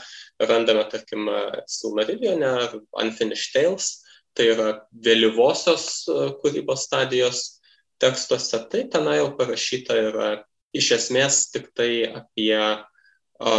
randame, 0.48 0.84
tarkim, 0.92 1.28
Silmarillione 1.68 2.48
ar 2.64 2.76
Unfinished 3.00 3.54
Tales, 3.56 3.90
tai 4.36 4.50
yra 4.54 4.68
vėlyvosios 4.92 6.04
kūrybos 6.42 6.84
stadijos 6.88 7.44
tekstuose, 8.00 8.60
tai 8.70 8.84
tenai 8.92 9.18
jau 9.18 9.32
parašyta 9.36 9.96
yra 10.10 10.28
iš 10.76 10.92
esmės 10.98 11.48
tik 11.52 11.72
tai 11.76 11.90
apie 12.22 12.54
a, 13.38 13.50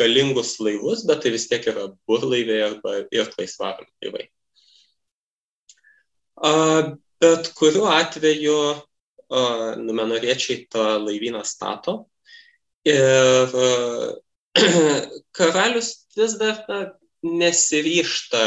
galingus 0.00 0.56
laivus, 0.60 1.06
bet 1.08 1.22
tai 1.22 1.32
vis 1.34 1.48
tiek 1.50 1.66
yra 1.72 1.88
burlaiviai 2.08 2.62
arba 2.70 2.98
irklais 3.10 3.56
varomi 3.60 3.92
laivai. 4.04 4.26
Bet 7.24 7.48
kuriuo 7.56 7.88
atveju 7.88 8.58
numenoriečiai 9.86 10.66
tą 10.70 10.84
laivyną 11.02 11.42
stato 11.44 11.94
ir 12.84 13.54
karalius 15.36 15.88
vis 16.16 16.36
dar 16.40 16.60
na, 16.68 16.80
nesiryšta 17.26 18.42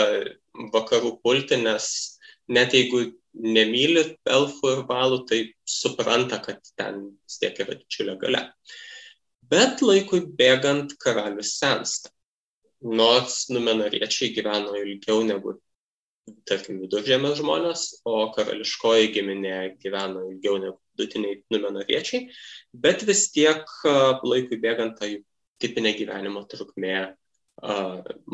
vakarų 0.73 1.17
pulti, 1.23 1.57
nes 1.59 2.19
net 2.47 2.73
jeigu 2.73 3.09
nemyli 3.33 4.05
elfų 4.29 4.71
ir 4.75 4.83
balų, 4.89 5.23
tai 5.29 5.39
supranta, 5.67 6.39
kad 6.43 6.61
ten 6.79 7.03
vis 7.27 7.39
tiek 7.41 7.59
yra 7.59 7.75
didžiulė 7.77 8.17
gale. 8.21 8.45
Bet 9.49 9.81
laikui 9.85 10.21
bėgant 10.39 10.95
karalius 11.01 11.55
sensta. 11.59 12.11
Nors 12.79 13.49
numenariečiai 13.51 14.31
gyveno 14.35 14.75
ilgiau 14.79 15.23
negu, 15.27 15.57
tarkim, 16.47 16.77
viduržėmės 16.83 17.39
žmonės, 17.41 17.85
o 18.07 18.29
karališkoji 18.35 19.09
giminė 19.17 19.55
gyveno 19.83 20.27
ilgiau 20.29 20.61
negu 20.61 20.77
vidutiniai 20.93 21.41
numenariečiai, 21.51 22.29
bet 22.71 23.03
vis 23.09 23.25
tiek 23.35 23.65
laikui 23.83 24.61
bėgant 24.63 24.99
tai 25.01 25.11
tipinė 25.59 25.95
gyvenimo 25.97 26.45
trukmė 26.47 26.99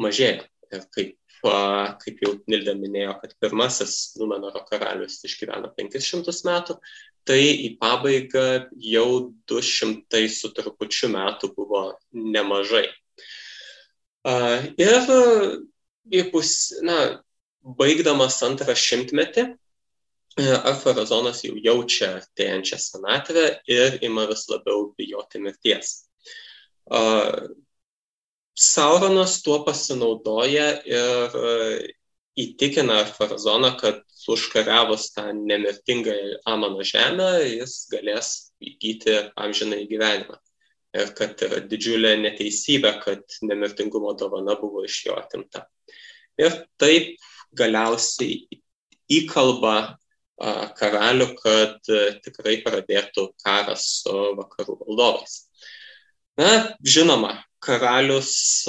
mažėja. 0.05 0.43
Ir 0.73 0.85
kaip 0.93 1.15
kaip 1.45 2.21
jau 2.23 2.31
Nilda 2.49 2.73
minėjo, 2.77 3.15
kad 3.21 3.35
pirmasis 3.41 4.15
Numenoro 4.19 4.63
karalius 4.69 5.19
išgyveno 5.27 5.71
500 5.77 6.33
metų, 6.47 6.77
tai 7.25 7.41
į 7.65 7.75
pabaigą 7.81 8.69
jau 8.85 9.09
200 9.49 10.23
su 10.29 10.51
trupučiu 10.55 11.09
metų 11.13 11.51
buvo 11.57 11.83
nemažai. 12.13 12.87
Ir 14.81 15.11
įpus, 16.21 16.55
na, 16.85 16.97
baigdamas 17.61 18.41
antrą 18.45 18.75
šimtmetį, 18.77 19.49
Arfarazonas 20.35 21.45
jau 21.45 21.53
jaučia 21.63 22.09
artėjančią 22.17 22.79
senatvę 22.83 23.45
ir 23.71 24.01
ima 24.03 24.25
vis 24.27 24.43
labiau 24.51 24.89
bijoti 24.97 25.39
mirties. 25.39 25.93
Sauronas 28.55 29.41
tuo 29.43 29.61
pasinaudoja 29.67 30.67
ir 30.87 31.33
e, 31.35 31.55
įtikina 32.39 33.01
Farazoną, 33.17 33.73
kad 33.79 34.04
užkariavus 34.31 35.11
tą 35.15 35.29
nemirtingą 35.35 36.15
Amano 36.49 36.83
žemę, 36.85 37.29
jis 37.45 37.85
galės 37.91 38.31
įgyti 38.63 39.15
amžiną 39.35 39.81
gyvenimą. 39.89 40.37
Ir 40.95 41.11
kad 41.17 41.41
yra 41.43 41.59
didžiulė 41.67 42.13
neteisybė, 42.21 42.93
kad 43.03 43.39
nemirtingumo 43.43 44.13
dovana 44.15 44.55
buvo 44.59 44.85
iš 44.87 45.01
jo 45.09 45.17
atimta. 45.19 45.65
Ir 46.39 46.55
taip 46.79 47.17
galiausiai 47.55 48.45
įkalba 49.11 49.75
karalių, 50.75 51.27
kad 51.39 51.89
e, 51.91 51.99
tikrai 52.23 52.57
pradėtų 52.63 53.29
karas 53.43 53.85
su 54.03 54.13
vakarų 54.35 54.77
valdovais. 54.81 55.45
Na, 56.35 56.75
žinoma, 56.83 57.37
karalius, 57.63 58.67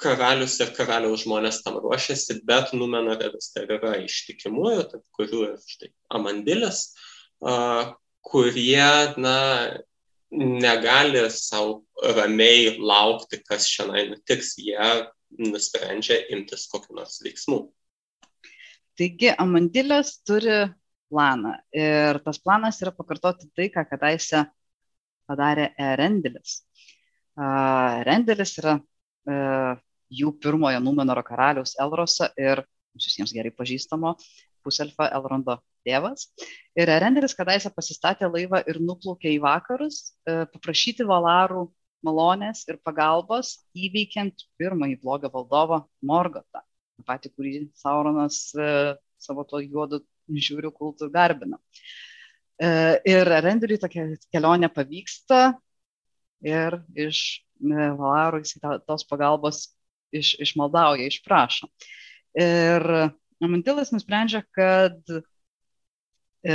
karalius 0.00 0.58
ir 0.60 0.72
karaliaus 0.76 1.24
žmonės 1.24 1.62
tam 1.64 1.78
ruošiasi, 1.82 2.40
bet 2.46 2.72
Numenore 2.76 3.30
vis 3.34 3.50
dar 3.54 3.70
yra 3.76 3.94
ištikimųjų, 4.02 4.84
tarp 4.90 5.04
kurių 5.16 5.42
ir 5.48 5.58
štai 5.70 5.90
Amandilės, 6.18 6.86
kurie, 8.24 8.88
na, 9.20 9.38
negali 10.34 11.22
savo 11.30 11.84
ramiai 12.16 12.74
laukti, 12.78 13.38
kas 13.46 13.68
šiandien 13.70 14.14
nutiks, 14.14 14.56
jie 14.58 14.90
nusprendžia 15.38 16.20
imtis 16.34 16.66
kokiu 16.70 16.96
nors 16.98 17.20
veiksmu. 17.24 17.60
Taigi 18.98 19.32
Amandilės 19.42 20.16
turi 20.26 20.64
planą 21.10 21.54
ir 21.74 22.18
tas 22.24 22.40
planas 22.42 22.80
yra 22.82 22.92
pakartoti 22.94 23.50
tai, 23.54 23.68
ką 23.70 23.86
kadaise 23.90 24.44
padarė 25.28 25.70
Erendilis. 25.80 26.62
Rendelis 28.06 28.58
yra 28.62 28.78
e, 29.28 29.36
jų 30.14 30.32
pirmojo 30.42 30.80
Numenoro 30.82 31.22
karaliaus 31.26 31.74
Elroso 31.80 32.28
ir 32.40 32.64
visiems 32.94 33.32
gerai 33.34 33.52
pažįstamo 33.54 34.14
puselfo 34.64 35.06
Elrondo 35.12 35.58
tėvas. 35.84 36.28
Ir 36.78 36.88
Rendelis 36.88 37.36
kadaise 37.36 37.72
pasistatė 37.74 38.30
laivą 38.30 38.62
ir 38.70 38.80
nuplaukė 38.80 39.34
į 39.34 39.40
vakarus 39.44 40.14
e, 40.24 40.44
paprašyti 40.52 41.06
Valarų 41.08 41.66
malonės 42.04 42.64
ir 42.68 42.78
pagalbos 42.84 43.58
įveikiant 43.74 44.46
pirmąjį 44.60 45.00
blogą 45.02 45.30
valdovą 45.32 45.82
Morgotą, 46.04 46.64
patį, 47.08 47.32
kurį 47.36 47.54
Sauronas 47.80 48.46
e, 48.56 48.96
savo 49.20 49.44
to 49.48 49.60
juodu 49.64 50.02
žiūrių 50.28 50.72
kultų 50.72 51.10
garbina. 51.12 51.58
Ir 52.54 53.28
Renderiui 53.42 53.80
tokia 53.82 54.04
kelionė 54.32 54.68
pavyksta, 54.70 55.56
ir 56.44 56.76
iš 56.94 57.20
e, 57.40 57.43
Valarų 57.62 58.42
jisai 58.42 58.78
tos 58.86 59.04
pagalbos 59.08 59.68
iš, 60.14 60.34
išmaldauja, 60.42 61.08
išprašo. 61.08 61.68
Ir 62.34 62.86
Amantilas 63.44 63.92
nusprendžia, 63.92 64.40
kad 64.54 64.96
e, 66.42 66.54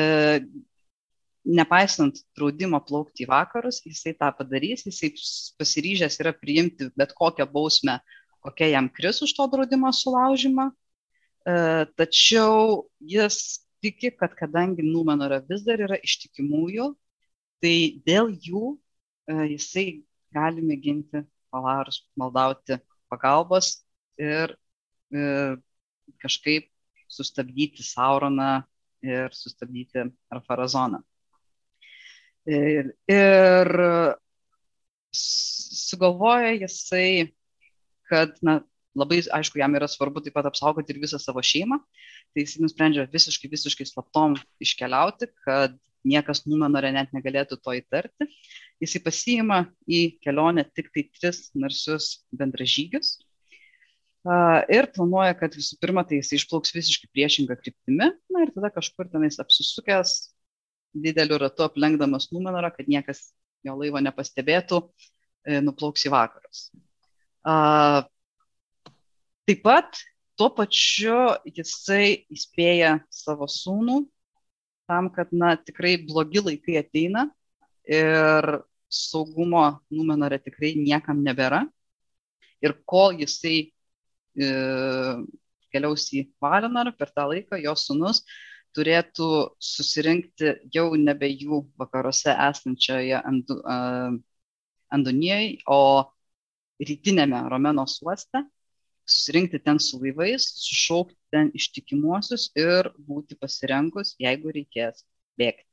nepaisant 1.45 2.19
draudimo 2.37 2.79
plaukti 2.83 3.25
į 3.25 3.29
vakarus, 3.29 3.81
jisai 3.85 4.15
tą 4.17 4.31
padarys, 4.35 4.85
jisai 4.87 5.11
pasiryžęs 5.59 6.19
yra 6.23 6.33
priimti 6.35 6.89
bet 6.97 7.13
kokią 7.17 7.47
bausmę, 7.51 7.99
kokia 8.43 8.71
jam 8.73 8.89
kris 8.89 9.21
už 9.25 9.35
to 9.37 9.47
draudimo 9.51 9.91
sulaužimą. 9.93 10.69
E, 11.47 11.55
tačiau 11.99 12.89
jis 12.99 13.61
tiki, 13.83 14.11
kad 14.11 14.33
kadangi 14.35 14.83
Numenora 14.83 15.39
vis 15.45 15.63
dar 15.67 15.79
yra 15.85 15.99
ištikimųjų, 16.03 16.91
tai 17.63 17.75
dėl 18.07 18.33
jų 18.33 18.77
E, 19.29 19.33
jisai 19.53 20.03
gali 20.35 20.63
mėginti 20.65 21.23
palarus 21.53 22.03
maldauti 22.19 22.77
pagalbos 23.09 23.79
ir 24.21 24.53
e, 25.13 25.57
kažkaip 26.21 26.69
sustabdyti 27.09 27.83
Sauroną 27.83 28.63
ir 29.05 29.33
sustabdyti 29.33 30.09
Arfarazoną. 30.29 31.01
Ir, 32.49 32.93
ir 33.09 33.69
sugalvoja 35.13 36.53
jisai, 36.57 37.29
kad, 38.09 38.37
na, 38.45 38.59
labai, 38.97 39.21
aišku, 39.37 39.59
jam 39.61 39.75
yra 39.77 39.89
svarbu 39.89 40.23
taip 40.25 40.35
pat 40.37 40.47
apsaugoti 40.49 40.93
ir 40.93 41.01
visą 41.01 41.19
savo 41.21 41.43
šeimą, 41.45 41.79
tai 42.33 42.45
jis 42.45 42.57
nusprendžia 42.61 43.07
visiškai, 43.11 43.51
visiškai 43.51 43.87
slaptom 43.89 44.37
iškeliauti, 44.61 45.29
kad 45.45 45.75
niekas 46.07 46.45
numenore 46.47 46.91
net 46.95 47.11
negalėtų 47.15 47.59
to 47.63 47.75
įtarti 47.79 48.29
jisai 48.83 49.01
pasiima 49.03 49.63
į 49.89 50.19
kelionę 50.23 50.65
tik 50.71 50.91
tai 50.95 51.07
tris 51.15 51.49
narsius 51.57 52.19
bendražygius 52.35 53.17
ir 54.69 54.89
planuoja, 54.93 55.33
kad 55.39 55.55
visų 55.55 55.77
pirma, 55.79 56.03
tai 56.03 56.19
jis 56.19 56.33
išplauks 56.39 56.73
visiškai 56.75 57.07
priešingą 57.13 57.55
kryptimi, 57.59 58.09
na 58.29 58.43
ir 58.43 58.51
tada 58.51 58.69
kažkur 58.73 59.07
tenais 59.09 59.39
apsisukęs 59.39 60.33
dideliu 60.93 61.37
ratu 61.39 61.63
aplenkdamas 61.63 62.29
Numenorą, 62.33 62.71
kad 62.75 62.89
niekas 62.91 63.29
jo 63.63 63.75
laivo 63.79 64.01
nepastebėtų, 64.03 64.81
e, 65.47 65.61
nuplauks 65.63 66.05
į 66.05 66.11
vakarus. 66.11 66.69
Taip 69.47 69.63
pat 69.63 70.01
tuo 70.37 70.49
pačiu 70.53 71.39
jisai 71.47 72.25
įspėja 72.29 72.99
savo 73.09 73.47
sūnų 73.49 74.01
tam, 74.89 75.11
kad 75.13 75.31
na, 75.31 75.53
tikrai 75.55 75.97
blogi 76.01 76.41
laikai 76.43 76.79
ateina 76.81 77.27
ir 77.85 78.49
saugumo 78.89 79.63
numenore 79.93 80.39
tikrai 80.41 80.73
niekam 80.77 81.21
nebėra. 81.25 81.63
Ir 82.65 82.73
kol 82.89 83.15
jisai 83.21 83.57
e, 84.35 84.47
keliaus 85.71 86.09
į 86.17 86.25
Valinorą, 86.41 86.91
per 86.97 87.13
tą 87.13 87.29
laiką 87.29 87.59
jo 87.61 87.75
sunus 87.77 88.23
turėtų 88.77 89.29
susirinkti 89.63 90.55
jau 90.73 90.89
nebe 90.99 91.29
jų 91.29 91.63
vakaruose 91.79 92.33
esančioje 92.49 93.17
Andu, 93.17 93.57
uh, 93.63 94.13
Andonijoje, 94.93 95.59
o 95.69 96.05
rytinėme 96.81 97.41
Romenos 97.49 97.97
uoste, 98.05 98.43
susirinkti 99.09 99.61
ten 99.63 99.79
su 99.83 99.99
laivais, 100.01 100.45
sušaukti 100.65 101.17
ten 101.33 101.51
ištikimuosius 101.57 102.49
ir 102.59 102.91
būti 103.07 103.37
pasirengus, 103.39 104.15
jeigu 104.21 104.53
reikės 104.55 105.05
bėgti 105.39 105.69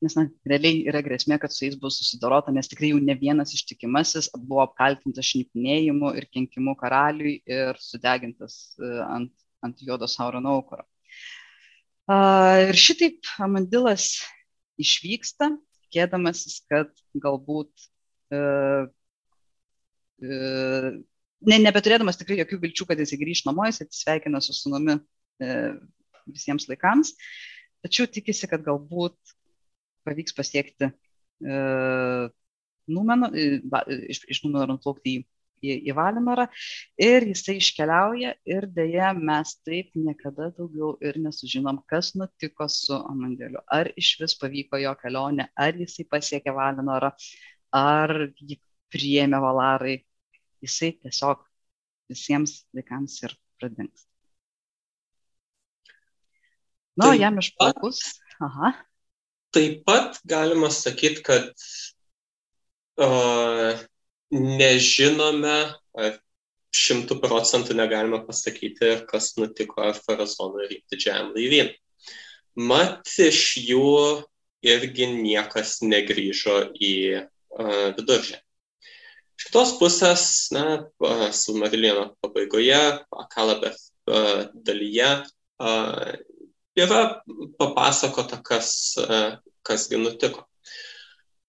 nes 0.00 0.16
na, 0.16 0.24
realiai 0.48 0.84
yra 0.88 1.02
grėsmė, 1.04 1.36
kad 1.40 1.52
su 1.52 1.66
jais 1.66 1.76
bus 1.80 1.98
susidorota, 2.00 2.52
nes 2.54 2.68
tikrai 2.70 2.92
jau 2.92 3.00
ne 3.04 3.14
vienas 3.20 3.52
ištikimasis 3.56 4.30
buvo 4.38 4.62
apkaltintas 4.64 5.28
šnipinėjimu 5.28 6.14
ir 6.16 6.26
kenkimu 6.32 6.74
karaliui 6.80 7.40
ir 7.44 7.80
sudegintas 7.80 8.56
e, 8.80 8.92
ant, 9.04 9.32
ant 9.64 9.84
juodo 9.84 10.08
Saurono 10.08 10.56
aukuro. 10.56 10.86
Ir 12.10 12.74
šitaip 12.80 13.28
Amandilas 13.44 14.16
išvyksta, 14.80 15.52
tikėdamasis, 15.84 16.62
kad 16.70 16.90
galbūt 17.20 17.70
e, 18.32 18.40
e, 20.24 20.40
ne, 21.48 21.58
nebeturėdamas 21.64 22.18
tikrai 22.20 22.40
jokių 22.42 22.60
vilčių, 22.64 22.86
kad 22.90 23.00
jis 23.00 23.16
grįž 23.20 23.44
namo, 23.48 23.66
jis 23.68 23.82
atsisveikina 23.84 24.42
su 24.44 24.56
sunumi 24.56 24.96
e, 24.96 25.56
visiems 26.30 26.68
laikams, 26.70 27.14
tačiau 27.84 28.08
tikisi, 28.10 28.48
kad 28.50 28.64
galbūt 28.66 29.36
pavyks 30.08 30.36
pasiekti 30.36 30.90
e, 30.90 31.58
Numeno, 32.90 33.28
e, 33.36 33.60
iš, 34.10 34.24
iš 34.34 34.40
Numeno 34.44 34.74
nuplaukti 34.74 35.12
į, 35.12 35.22
į, 35.62 35.74
į 35.90 35.94
Valinorą 35.94 36.48
ir 37.00 37.28
jisai 37.28 37.58
iškeliauja 37.60 38.32
ir 38.48 38.66
dėja 38.74 39.12
mes 39.16 39.54
taip 39.66 39.92
niekada 39.94 40.50
daugiau 40.56 40.96
ir 41.04 41.20
nesužinom, 41.22 41.82
kas 41.90 42.14
nutiko 42.18 42.66
su 42.72 42.96
Amandėliu. 42.98 43.62
Ar 43.70 43.92
iš 44.00 44.16
vis 44.22 44.34
pavyko 44.40 44.80
jo 44.82 44.96
kelionė, 45.02 45.50
ar 45.54 45.78
jisai 45.78 46.08
pasiekė 46.10 46.56
Valinorą, 46.56 47.12
ar 47.76 48.16
jį 48.40 48.58
priėmė 48.90 49.38
Valarai 49.38 50.00
jisai 50.64 50.92
tiesiog 50.98 51.42
visiems 52.10 52.62
laikams 52.76 53.18
ir 53.26 53.34
pradings. 53.60 54.06
Na, 56.98 57.10
nu, 57.10 57.18
jam 57.20 57.38
išplaukus. 57.40 58.00
Aha. 58.44 58.72
Taip 59.54 59.84
pat 59.86 60.18
galima 60.28 60.70
sakyti, 60.72 61.22
kad 61.26 61.48
uh, 63.00 63.78
nežinome, 64.30 65.58
ar 65.98 66.18
šimtų 66.76 67.18
procentų 67.22 67.74
negalima 67.78 68.20
pasakyti, 68.26 68.92
kas 69.10 69.32
nutiko 69.38 69.82
ar 69.88 69.96
farazonui 69.98 70.68
ir 70.68 70.76
didžiajam 70.92 71.32
laivynui. 71.34 71.78
Mat 72.60 73.08
iš 73.22 73.40
jų 73.62 73.90
irgi 74.66 75.08
niekas 75.14 75.78
negrįžo 75.86 76.60
į 76.76 76.94
uh, 77.16 77.90
viduržę. 77.96 78.42
Iš 79.40 79.46
kitos 79.48 79.70
pusės, 79.80 80.22
na, 80.52 80.62
Silmarilliano 81.32 82.10
pabaigoje, 82.20 82.76
Akalabės 83.22 83.86
dalyje 84.04 85.08
yra 86.76 86.98
papasakota, 87.56 88.42
kas, 88.44 88.98
kasgi 89.64 89.96
nutiko. 90.02 90.44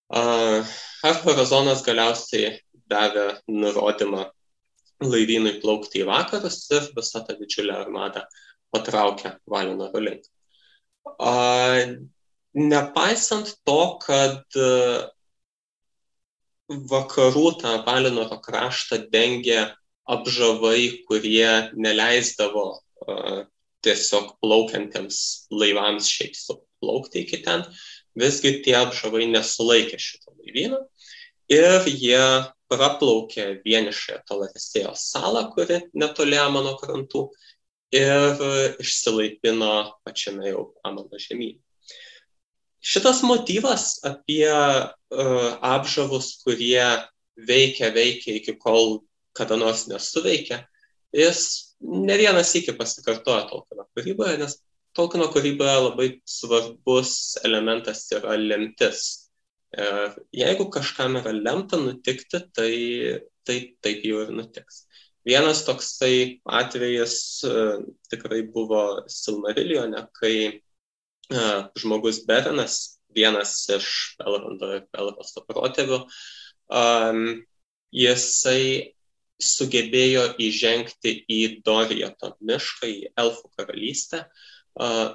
Arfarazonas 0.08 1.84
galiausiai 1.84 2.54
davė 2.88 3.28
nurodymą 3.52 4.24
laivynui 5.04 5.58
plaukti 5.60 6.06
į 6.06 6.08
vakarus 6.14 6.64
ir 6.72 6.88
visa 6.96 7.26
ta 7.28 7.36
didžiulė 7.36 7.76
armada 7.76 8.24
patraukė 8.72 9.36
Valinoro 9.52 10.00
link. 10.08 10.32
Nepaisant 12.56 13.58
to, 13.68 13.82
kad 14.08 14.62
vakarų 16.92 17.46
tą 17.62 17.78
Valinoro 17.86 18.38
kraštą 18.44 19.02
dengė 19.14 19.72
apžavai, 20.12 21.04
kurie 21.08 21.72
neleisdavo 21.78 22.66
uh, 22.72 23.42
tiesiog 23.86 24.36
plaukiantiems 24.44 25.20
laivams 25.54 26.10
šiaip 26.10 26.38
suplaukti 26.38 27.26
iki 27.26 27.42
ten. 27.46 27.66
Visgi 28.18 28.58
tie 28.66 28.76
apžavai 28.82 29.28
nesulaikė 29.32 30.00
šito 30.02 30.34
laivyno 30.36 30.82
ir 31.52 31.88
jie 31.88 32.24
praplaukė 32.72 33.62
vienišąją 33.66 34.22
Talaristėjos 34.28 35.08
salą, 35.14 35.46
kuri 35.56 35.82
netoli 35.96 36.40
Amano 36.40 36.76
krantų 36.80 37.26
ir 37.96 38.44
išsilaipino 38.84 39.74
pačiame 40.06 40.52
jau 40.52 40.70
Amano 40.88 41.20
žemynė. 41.20 41.60
Šitas 42.82 43.22
motyvas 43.24 44.00
apie 44.08 44.50
uh, 44.50 45.48
apžavus, 45.62 46.34
kurie 46.42 46.86
veikia, 47.38 47.92
veikia 47.94 48.40
iki 48.40 48.56
kol 48.58 49.02
kada 49.38 49.56
nors 49.60 49.86
nesuveikia, 49.88 50.64
jis 51.16 51.42
ne 51.82 52.18
vienas 52.18 52.52
iki 52.58 52.74
pasikartoja 52.78 53.46
Tolkieno 53.50 53.86
kūryboje, 53.96 54.38
nes 54.42 54.58
Tolkieno 54.98 55.30
kūryboje 55.32 55.76
labai 55.86 56.08
svarbus 56.28 57.38
elementas 57.48 58.08
yra 58.18 58.36
lemtis. 58.40 59.04
Ir 59.78 60.18
jeigu 60.36 60.66
kažkam 60.74 61.16
yra 61.22 61.32
lemta 61.32 61.80
nutikti, 61.80 62.42
tai, 62.52 62.74
tai 63.48 63.60
taip 63.80 64.04
jau 64.04 64.26
ir 64.26 64.34
nutiks. 64.36 64.84
Vienas 65.28 65.62
toksai 65.68 66.42
atvejis 66.50 67.16
uh, 67.48 67.78
tikrai 68.12 68.42
buvo 68.52 69.06
Silmarillione, 69.08 70.08
kai 70.18 70.34
žmogus 71.80 72.22
Berenas, 72.28 72.78
vienas 73.16 73.54
iš 73.72 73.92
Pelrando 74.20 74.72
ir 74.78 74.88
Pelrasto 74.92 75.44
protėvių, 75.48 76.02
jisai 77.92 78.64
sugebėjo 79.42 80.26
įžengti 80.40 81.16
į 81.32 81.42
Doriato 81.66 82.36
mišką, 82.46 82.88
į 82.88 83.14
Elfų 83.20 83.50
karalystę, 83.58 84.26
uh, 84.28 84.52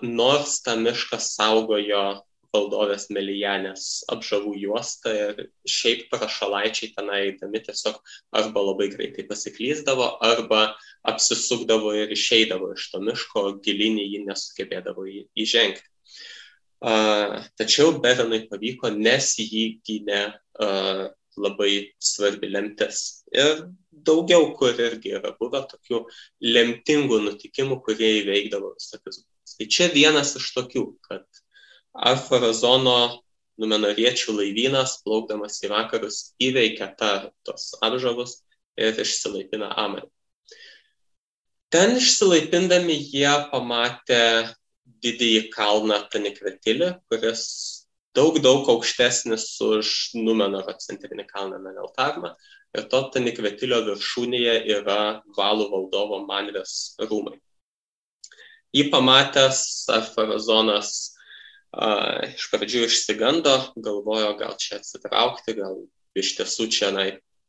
nors 0.03 0.61
tą 0.63 0.77
mišką 0.77 1.19
saugojo 1.21 2.23
valdovės 2.53 3.09
Melijanės 3.11 4.05
apžavų 4.13 4.55
juosta 4.61 5.13
ir 5.13 5.41
šiaip 5.69 6.07
prašalaičiai 6.13 6.93
tenai 6.97 7.21
eidami 7.31 7.61
tiesiog 7.61 7.99
arba 8.33 8.63
labai 8.63 8.89
greitai 8.93 9.27
pasiklyzdavo, 9.29 10.17
arba 10.21 10.77
apsisukdavo 11.05 11.93
ir 11.95 12.13
išeidavo 12.13 12.73
iš 12.75 12.91
to 12.93 13.01
miško, 13.01 13.45
gilinį 13.65 14.07
jį 14.13 14.23
nesugebėdavo 14.29 15.07
įžengti. 15.37 15.85
Tačiau 16.83 17.97
Berenui 18.03 18.45
pavyko, 18.51 18.91
nes 18.93 19.35
jį 19.41 19.65
gynė 19.87 20.23
labai 21.37 21.73
svarbi 22.01 22.49
lemtis. 22.53 23.23
Ir 23.33 23.67
daugiau 23.91 24.53
kur 24.57 24.77
irgi 24.81 25.15
yra 25.19 25.35
buvę 25.37 25.63
tokių 25.71 26.03
lemtingų 26.45 27.21
nutikimų, 27.27 27.81
kurie 27.85 28.13
įveikdavo 28.23 28.75
visokius. 28.77 29.25
Tai 29.57 29.69
čia 29.73 29.89
vienas 29.93 30.35
iš 30.37 30.51
tokių, 30.57 30.85
kad 31.09 31.25
Arfarazono 31.97 33.23
numenariečių 33.61 34.35
laivynas, 34.37 34.99
plaukdamas 35.05 35.63
į 35.65 35.71
vakarus, 35.73 36.19
įveikia 36.43 36.91
tos 36.97 37.71
apžavus 37.85 38.43
ir 38.77 39.01
išsilaipina 39.01 39.71
Amarį. 39.81 40.11
Ten 41.73 41.97
išsilaipindami 41.99 42.99
jie 43.01 43.33
pamatė 43.51 44.21
didįjį 45.05 45.49
kalną 45.55 45.99
Tanikvetilį, 46.13 46.93
kuris 47.11 47.43
daug, 48.17 48.39
daug 48.43 48.69
aukštesnis 48.73 49.49
už 49.65 49.95
Numenoro 50.19 50.75
centrinį 50.83 51.27
kalną 51.31 51.61
Meneltarmą. 51.63 52.35
Ir 52.77 52.87
to 52.93 53.03
Tanikvetilio 53.15 53.83
viršūnėje 53.87 54.57
yra 54.79 55.01
valų 55.37 55.69
valdovo 55.73 56.23
Manvės 56.29 56.97
rūmai. 57.01 57.39
Jį 58.77 58.89
pamatęs 58.93 59.61
Arfarazonas 59.95 60.91
uh, 61.73 62.27
iš 62.33 62.49
pradžių 62.53 62.87
išsigando, 62.89 63.55
galvojo, 63.77 64.35
gal 64.41 64.57
čia 64.61 64.81
atsitraukti, 64.81 65.57
gal 65.57 65.79
iš 66.17 66.35
tiesų 66.41 66.69
čia 66.73 66.91
na, 66.93 67.07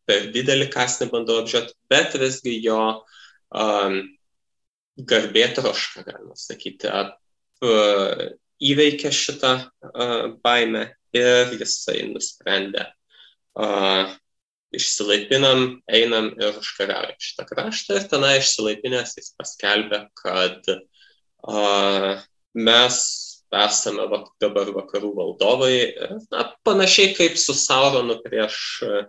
per 0.07 0.29
didelį 0.35 0.69
kasnį 0.71 1.09
bandau 1.11 1.41
apžiūrėti, 1.41 1.75
bet 1.91 2.15
visgi 2.21 2.55
jo 2.63 2.79
um, 3.51 3.97
garbėtroška, 4.97 6.05
galima 6.07 6.37
sakyti, 6.39 6.87
įveikė 7.63 9.11
šitą 9.13 9.53
baimę 10.43 10.87
ir 11.17 11.57
jisai 11.57 12.03
nusprendė 12.11 12.87
išsilaipinam, 14.75 15.81
einam 15.87 16.31
ir 16.35 16.57
užkariaujam 16.59 17.19
šitą 17.23 17.45
kraštą 17.49 17.99
ir 17.99 18.07
tenai 18.11 18.33
išsilaipinęs 18.41 19.15
jis 19.19 19.31
paskelbė, 19.39 20.01
kad 20.19 20.67
a, 20.67 22.17
mes 22.53 22.99
esame 23.63 24.07
vak, 24.11 24.27
dabar 24.43 24.73
vakarų 24.75 25.13
valdovai, 25.15 25.75
na, 26.33 26.49
panašiai 26.67 27.13
kaip 27.15 27.39
su 27.39 27.55
Sauronu 27.57 28.19
prieš 28.25 28.59
a, 28.83 29.03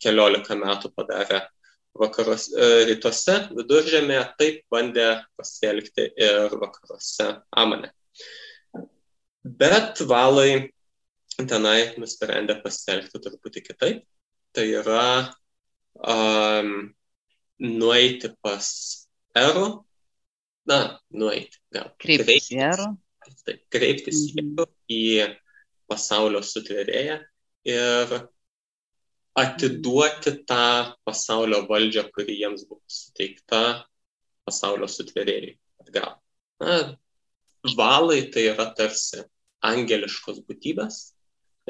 keliolika 0.00 0.56
metų 0.58 0.94
padarė 0.96 1.44
vakaros, 1.98 2.48
e, 2.54 2.68
rytuose, 2.90 3.36
viduržėmėje, 3.56 4.22
taip 4.38 4.60
bandė 4.72 5.08
pasielgti 5.38 6.06
ir 6.16 6.54
vakaruose 6.60 7.30
Amane. 7.62 7.92
Bet 9.42 10.02
valai 10.06 10.70
tenai 11.48 11.94
nusprendė 12.00 12.58
pasielgti 12.62 13.20
truputį 13.22 13.62
kitaip. 13.64 14.00
Tai 14.50 14.64
yra 14.66 15.04
um, 15.94 16.90
nueiti 17.62 18.32
pas 18.42 18.66
Eru, 19.38 19.84
na, 20.66 20.98
nueiti, 21.14 21.60
gal. 21.70 21.92
Kreiptis 22.02 22.50
į 22.50 22.58
Eru. 22.66 22.88
Taip, 23.46 23.60
kreiptis 23.70 24.24
mhm. 24.34 24.64
į 24.90 25.02
pasaulio 25.90 26.40
sutvėrėją 26.42 27.20
ir 27.70 28.14
atiduoti 29.38 30.34
tą 30.48 30.64
pasaulio 31.06 31.62
valdžią, 31.68 32.08
kuri 32.14 32.38
jiems 32.40 32.66
buvo 32.68 32.82
suteikta 32.90 33.62
pasaulio 34.48 34.88
sutvėrėjai 34.90 35.54
atgal. 35.84 36.16
Na, 36.60 36.80
valai 37.76 38.24
tai 38.34 38.50
yra 38.50 38.70
tarsi 38.76 39.22
angeliškos 39.70 40.42
būtybės 40.48 41.02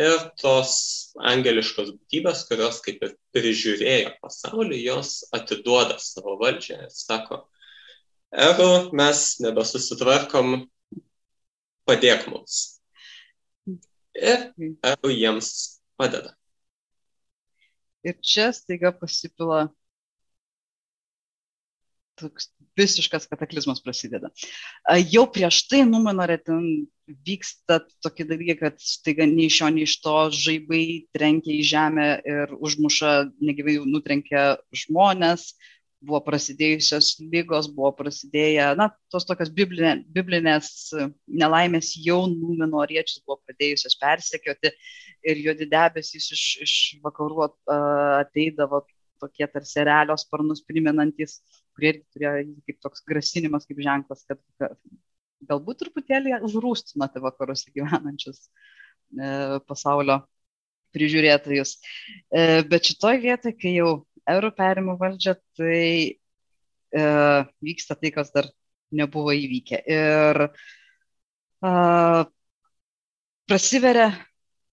Ir 0.01 0.21
tos 0.41 0.73
angeliškos 1.29 1.91
būtybės, 1.93 2.45
kurios 2.49 2.79
kaip 2.85 3.03
ir 3.05 3.15
prižiūrėjo 3.35 4.13
pasaulį, 4.23 4.79
jos 4.87 5.11
atiduoda 5.37 5.99
savo 6.01 6.37
valdžią 6.41 6.85
ir 6.87 6.93
sako, 6.95 7.43
Eru, 8.31 8.95
mes 8.95 9.21
nebesusitvarkom, 9.43 10.53
padėk 11.91 12.29
mums. 12.31 12.61
Ir 14.15 14.47
Eru 14.93 15.11
jiems 15.11 15.51
padeda. 15.99 16.37
Ir 18.07 18.17
čia 18.25 18.49
staiga 18.57 18.93
pasipila 18.97 19.69
toks 22.21 22.51
visiškas 22.79 23.27
kataklizmas 23.31 23.81
prasideda. 23.85 24.31
Jau 25.11 25.27
prieš 25.33 25.63
tai 25.71 25.83
Numenorė 25.89 26.39
ten 26.45 26.67
vyksta 27.27 27.81
tokie 28.05 28.27
dalykai, 28.29 28.57
kad 28.61 28.81
staiga 28.81 29.27
nei 29.29 29.49
iš 29.51 29.61
jo, 29.63 29.71
nei 29.75 29.87
iš 29.89 29.97
to 30.05 30.17
žaibai 30.37 30.85
trenkia 31.17 31.57
į 31.57 31.67
žemę 31.73 32.09
ir 32.35 32.55
užmuša, 32.57 33.15
negyvai 33.43 33.81
nutrenkia 33.89 34.45
žmonės, 34.85 35.53
buvo 36.01 36.21
prasidėjusios 36.25 37.19
lygos, 37.21 37.69
buvo 37.77 37.91
prasidėję, 37.99 38.71
na, 38.79 38.89
tos 39.13 39.27
tokios 39.29 39.51
biblinė, 39.53 39.99
biblinės 40.15 40.71
nelaimės 41.29 41.93
jau 42.01 42.23
numenoriečius 42.31 43.25
buvo 43.27 43.41
pradėjusios 43.45 43.99
persekioti 44.01 44.73
ir 45.29 45.43
juodi 45.45 45.69
debesys 45.69 46.31
iš, 46.33 46.45
iš 46.65 46.77
vakarų 47.05 47.51
ateidavo 48.21 48.85
tokie 49.21 49.45
tarsi 49.53 49.85
realios 49.85 50.25
sparnus 50.25 50.63
primenantis 50.65 51.43
kurie 51.81 51.95
turėjo 52.13 52.35
kaip 52.69 52.83
toks 52.85 53.05
grasinimas, 53.09 53.67
kaip 53.69 53.81
ženklas, 53.85 54.27
kad 54.29 54.69
galbūt 55.49 55.81
truputėlį 55.83 56.43
užrūstinote 56.47 57.23
vakaruose 57.25 57.73
gyvenančius 57.73 58.45
e, 58.45 59.59
pasaulio 59.69 60.21
prižiūrėtojus. 60.95 61.77
E, 62.29 62.63
bet 62.69 62.91
šitoj 62.91 63.23
vietoje, 63.23 63.57
kai 63.57 63.75
jau 63.79 63.93
eurų 64.29 64.51
perima 64.57 64.97
valdžią, 65.01 65.37
tai 65.59 65.85
e, 66.11 67.05
vyksta 67.65 67.97
tai, 67.99 68.13
kas 68.15 68.33
dar 68.35 68.51
nebuvo 68.93 69.35
įvykę. 69.37 69.83
Ir 69.87 70.43
e, 70.47 71.73
prasiveria 73.51 74.11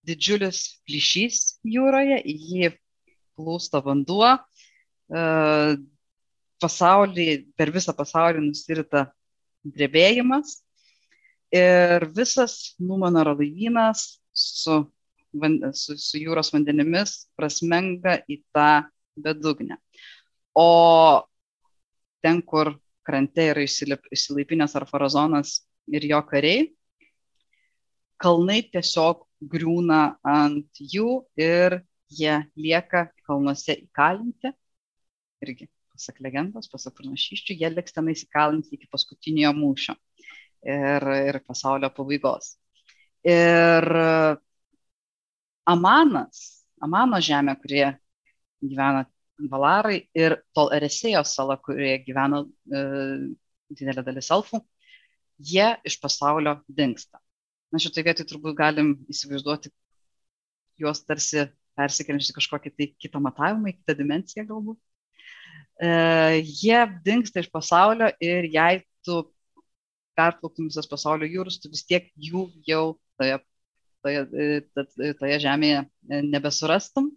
didžiulis 0.08 0.64
plyšys 0.88 1.60
jūroje, 1.68 2.22
jį 2.24 2.72
plūsta 3.38 3.84
vanduo, 3.86 4.34
e, 4.36 5.24
pasaulį, 6.62 7.28
per 7.58 7.72
visą 7.76 7.94
pasaulį 7.98 8.48
nusirita 8.48 9.08
drebėjimas 9.68 10.62
ir 11.54 12.06
visas 12.16 12.76
Numanoro 12.80 13.36
laivynas 13.38 14.20
su, 14.34 14.78
su, 15.74 15.98
su 15.98 16.20
jūros 16.20 16.52
vandenimis 16.54 17.28
prasmenga 17.38 18.18
į 18.28 18.42
tą 18.56 18.88
bedugnę. 19.24 19.78
O 20.58 21.28
ten, 22.24 22.42
kur 22.42 22.74
krante 23.08 23.50
yra 23.52 23.64
išsilaipinęs 23.64 24.76
Arfarazonas 24.80 25.62
ir 25.88 26.06
jo 26.10 26.20
kariai, 26.28 26.68
kalnai 28.22 28.62
tiesiog 28.74 29.24
griūna 29.52 30.18
ant 30.26 30.82
jų 30.82 31.22
ir 31.40 31.82
jie 32.10 32.36
lieka 32.58 33.08
kalnuose 33.28 33.78
įkalinti. 33.78 34.52
Irgi 35.46 35.70
pasak 35.94 36.20
legendos, 36.26 36.70
pasak 36.72 36.96
pranašyščių, 36.98 37.58
jie 37.62 37.70
liks 37.74 37.94
ten 37.94 38.10
įsikalinti 38.12 38.76
iki 38.78 38.90
paskutinio 38.92 39.54
mūšio 39.58 39.96
ir, 40.66 41.08
ir 41.30 41.40
pasaulio 41.46 41.90
pabaigos. 41.94 42.56
Ir 43.28 43.88
Amanas, 45.68 46.44
Amano 46.82 47.20
žemė, 47.24 47.58
kurie 47.62 47.86
gyvena 48.64 49.06
Valarai 49.52 50.00
ir 50.18 50.40
tol 50.58 50.72
Eresėjo 50.74 51.22
sala, 51.28 51.60
kurioje 51.62 52.00
gyvena 52.08 52.42
e, 52.42 52.82
didelė 53.70 54.02
dalis 54.08 54.32
elfų, 54.34 54.64
jie 55.38 55.68
iš 55.86 56.00
pasaulio 56.02 56.56
dinksta. 56.68 57.22
Na 57.70 57.82
šitoje 57.84 58.08
vietoje 58.08 58.32
turbūt 58.32 58.58
galim 58.58 58.96
įsivaizduoti 59.12 59.70
juos 60.82 61.04
tarsi 61.06 61.46
persikeliančius 61.78 62.34
kažkokį 62.40 62.74
tai 62.74 62.90
kitą 62.98 63.22
matavimą, 63.22 63.76
kitą 63.78 63.94
dimenciją 64.00 64.48
galbūt 64.50 64.80
e, 65.82 66.42
jie 66.42 66.80
dinksta 67.06 67.44
iš 67.44 67.50
pasaulio 67.54 68.10
ir 68.24 68.48
jei 68.54 68.82
tu 69.06 69.22
perplauktum 70.18 70.72
visas 70.72 70.90
pasaulio 70.90 71.30
jūras, 71.30 71.60
tu 71.62 71.70
vis 71.70 71.86
tiek 71.86 72.10
jų 72.18 72.48
jau 72.68 72.98
toje, 73.20 73.38
toje, 74.06 74.26
toje, 74.74 75.14
toje 75.20 75.40
žemėje 75.44 75.84
e, 75.84 76.22
nebesurastum. 76.26 77.12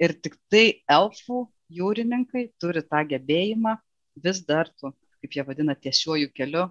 Ir 0.00 0.14
tik 0.24 0.36
tai 0.52 0.64
elfų 0.90 1.44
jūrininkai 1.76 2.46
turi 2.60 2.82
tą 2.86 3.02
gebėjimą 3.10 3.76
vis 4.24 4.42
dar, 4.48 4.70
tu, 4.80 4.92
kaip 5.20 5.36
jie 5.36 5.44
vadina, 5.46 5.76
tiesiuoju 5.76 6.30
keliu 6.34 6.68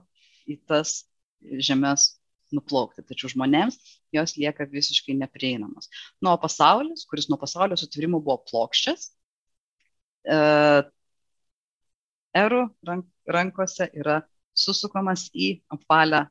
į 0.50 0.58
tas 0.70 1.04
žemės 1.42 2.16
nuplaukti. 2.56 3.04
Tačiau 3.06 3.32
žmonėms 3.34 3.78
jos 4.16 4.36
lieka 4.40 4.66
visiškai 4.70 5.16
neprieinamos. 5.20 5.90
Nuo 6.26 6.36
pasaulis, 6.42 7.06
kuris 7.10 7.30
nuo 7.30 7.38
pasaulio 7.42 7.78
sutvėrimų 7.80 8.22
buvo 8.26 8.40
plokščias, 8.50 9.12
e, 10.26 10.40
erų 12.44 12.64
rank, 12.90 13.08
rankose 13.30 13.90
yra 13.94 14.22
susukamas 14.58 15.28
į 15.34 15.60
apvalę 15.72 16.26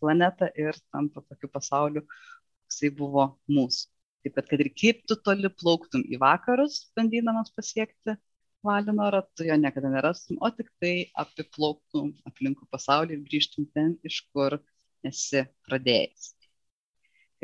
planetą 0.00 0.50
ir 0.58 0.78
tampa 0.92 1.24
tokiu 1.26 1.50
pasauliu, 1.50 2.04
koksai 2.64 2.94
buvo 2.94 3.32
mūsų. 3.50 3.93
Taip 4.24 4.38
pat, 4.38 4.46
kad 4.48 4.62
ir 4.64 4.70
kaip 4.72 5.02
tu 5.08 5.16
toli 5.20 5.50
plauktum 5.52 6.04
į 6.08 6.18
vakarus, 6.22 6.78
bandydamas 6.96 7.52
pasiekti 7.52 8.16
Valinorą, 8.64 9.20
tu 9.36 9.44
jo 9.44 9.56
niekada 9.60 9.90
nerastum, 9.92 10.38
o 10.40 10.48
tik 10.48 10.70
tai 10.80 10.92
apiplauktum 11.20 12.14
aplinkų 12.30 12.64
pasaulį 12.72 13.18
ir 13.18 13.26
grįžtum 13.26 13.66
ten, 13.76 13.90
iš 14.08 14.22
kur 14.32 14.56
esi 15.04 15.42
pradėjęs. 15.68 16.30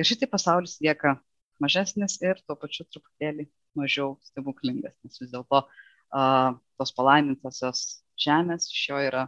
Ir 0.01 0.09
šitai 0.09 0.31
pasaulis 0.33 0.79
lieka 0.81 1.19
mažesnis 1.61 2.17
ir 2.25 2.41
tuo 2.47 2.57
pačiu 2.57 2.87
truputėlį 2.89 3.51
mažiau 3.77 4.15
stebuklingas, 4.25 4.97
nes 5.05 5.21
vis 5.21 5.35
dėlto 5.35 5.61
uh, 5.67 6.57
tos 6.81 6.95
palaimintosios 6.97 7.85
žemės 8.25 8.71
iš 8.73 8.87
jo 8.89 9.03
yra 9.11 9.27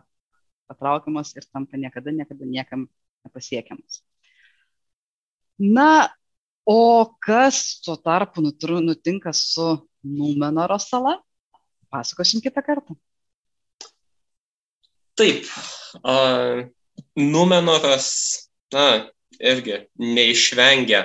patraukiamas 0.73 1.35
ir 1.37 1.45
tampa 1.53 1.77
niekada, 1.77 2.17
niekada 2.17 2.49
niekam 2.49 2.89
nepasiekiamas. 3.27 4.01
Na, 5.61 6.09
o 6.67 7.07
kas 7.21 7.81
tuo 7.85 7.97
tarpu 7.97 8.43
nutinka 8.43 9.33
su 9.33 9.89
Numenoro 10.03 10.79
sala, 10.79 11.21
pasakosim 11.91 12.41
kitą 12.43 12.63
kartą. 12.63 12.97
Taip, 15.15 15.45
uh, 16.03 16.65
Numenoras, 17.15 18.09
na, 18.73 19.11
irgi 19.39 19.77
neišvengia 20.01 21.05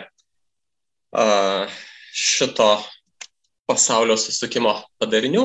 uh, 1.14 1.68
šito 2.16 2.70
pasaulio 3.68 4.18
susukimo 4.18 4.74
padarinių. 4.98 5.44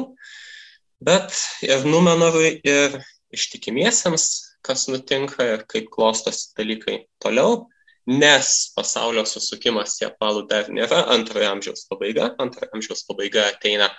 Bet 1.02 1.34
ir 1.66 1.82
Numenorui, 1.84 2.60
ir 2.62 3.00
ištikimiesiems, 3.34 4.28
kas 4.62 4.86
nutinka 4.88 5.44
ir 5.56 5.64
kaip 5.66 5.90
klostosi 5.90 6.52
dalykai 6.56 7.00
toliau, 7.22 7.66
nes 8.10 8.48
pasaulio 8.76 9.24
susukimas 9.28 9.98
į 10.02 10.08
apvalų 10.10 10.46
dar 10.50 10.70
nėra 10.74 11.04
antrojo 11.14 11.50
amžiaus 11.52 11.86
pabaiga. 11.90 12.32
Antrojo 12.42 12.70
amžiaus 12.76 13.04
pabaiga 13.08 13.46
ateina 13.50 13.90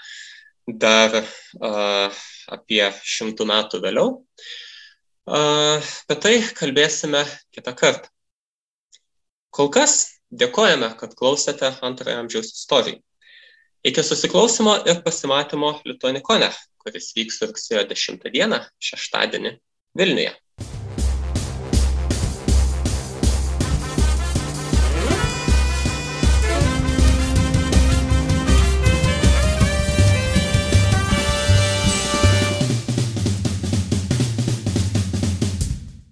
dar 0.68 1.16
uh, 1.22 2.24
apie 2.52 2.84
šimtų 3.04 3.48
metų 3.48 3.84
vėliau. 3.84 4.18
Uh, 5.24 5.80
apie 6.04 6.20
tai 6.26 6.36
kalbėsime 6.58 7.24
kitą 7.56 7.76
kartą. 7.80 8.12
Kol 9.54 9.70
kas 9.72 10.20
dėkojame, 10.34 10.90
kad 11.00 11.14
klausėte 11.16 11.76
antrojo 11.86 12.26
amžiaus 12.26 12.52
istorijai. 12.58 13.00
Iki 13.84 14.04
susiklausimo 14.04 14.78
ir 14.88 15.04
pasimatymo 15.06 15.76
Lituanikone 15.86 16.50
kuris 16.84 17.14
vyks 17.18 17.42
rugsėjo 17.48 17.86
10 17.92 18.28
dieną, 18.34 18.60
šeštadienį 18.84 19.56
Vilniuje. 20.00 20.34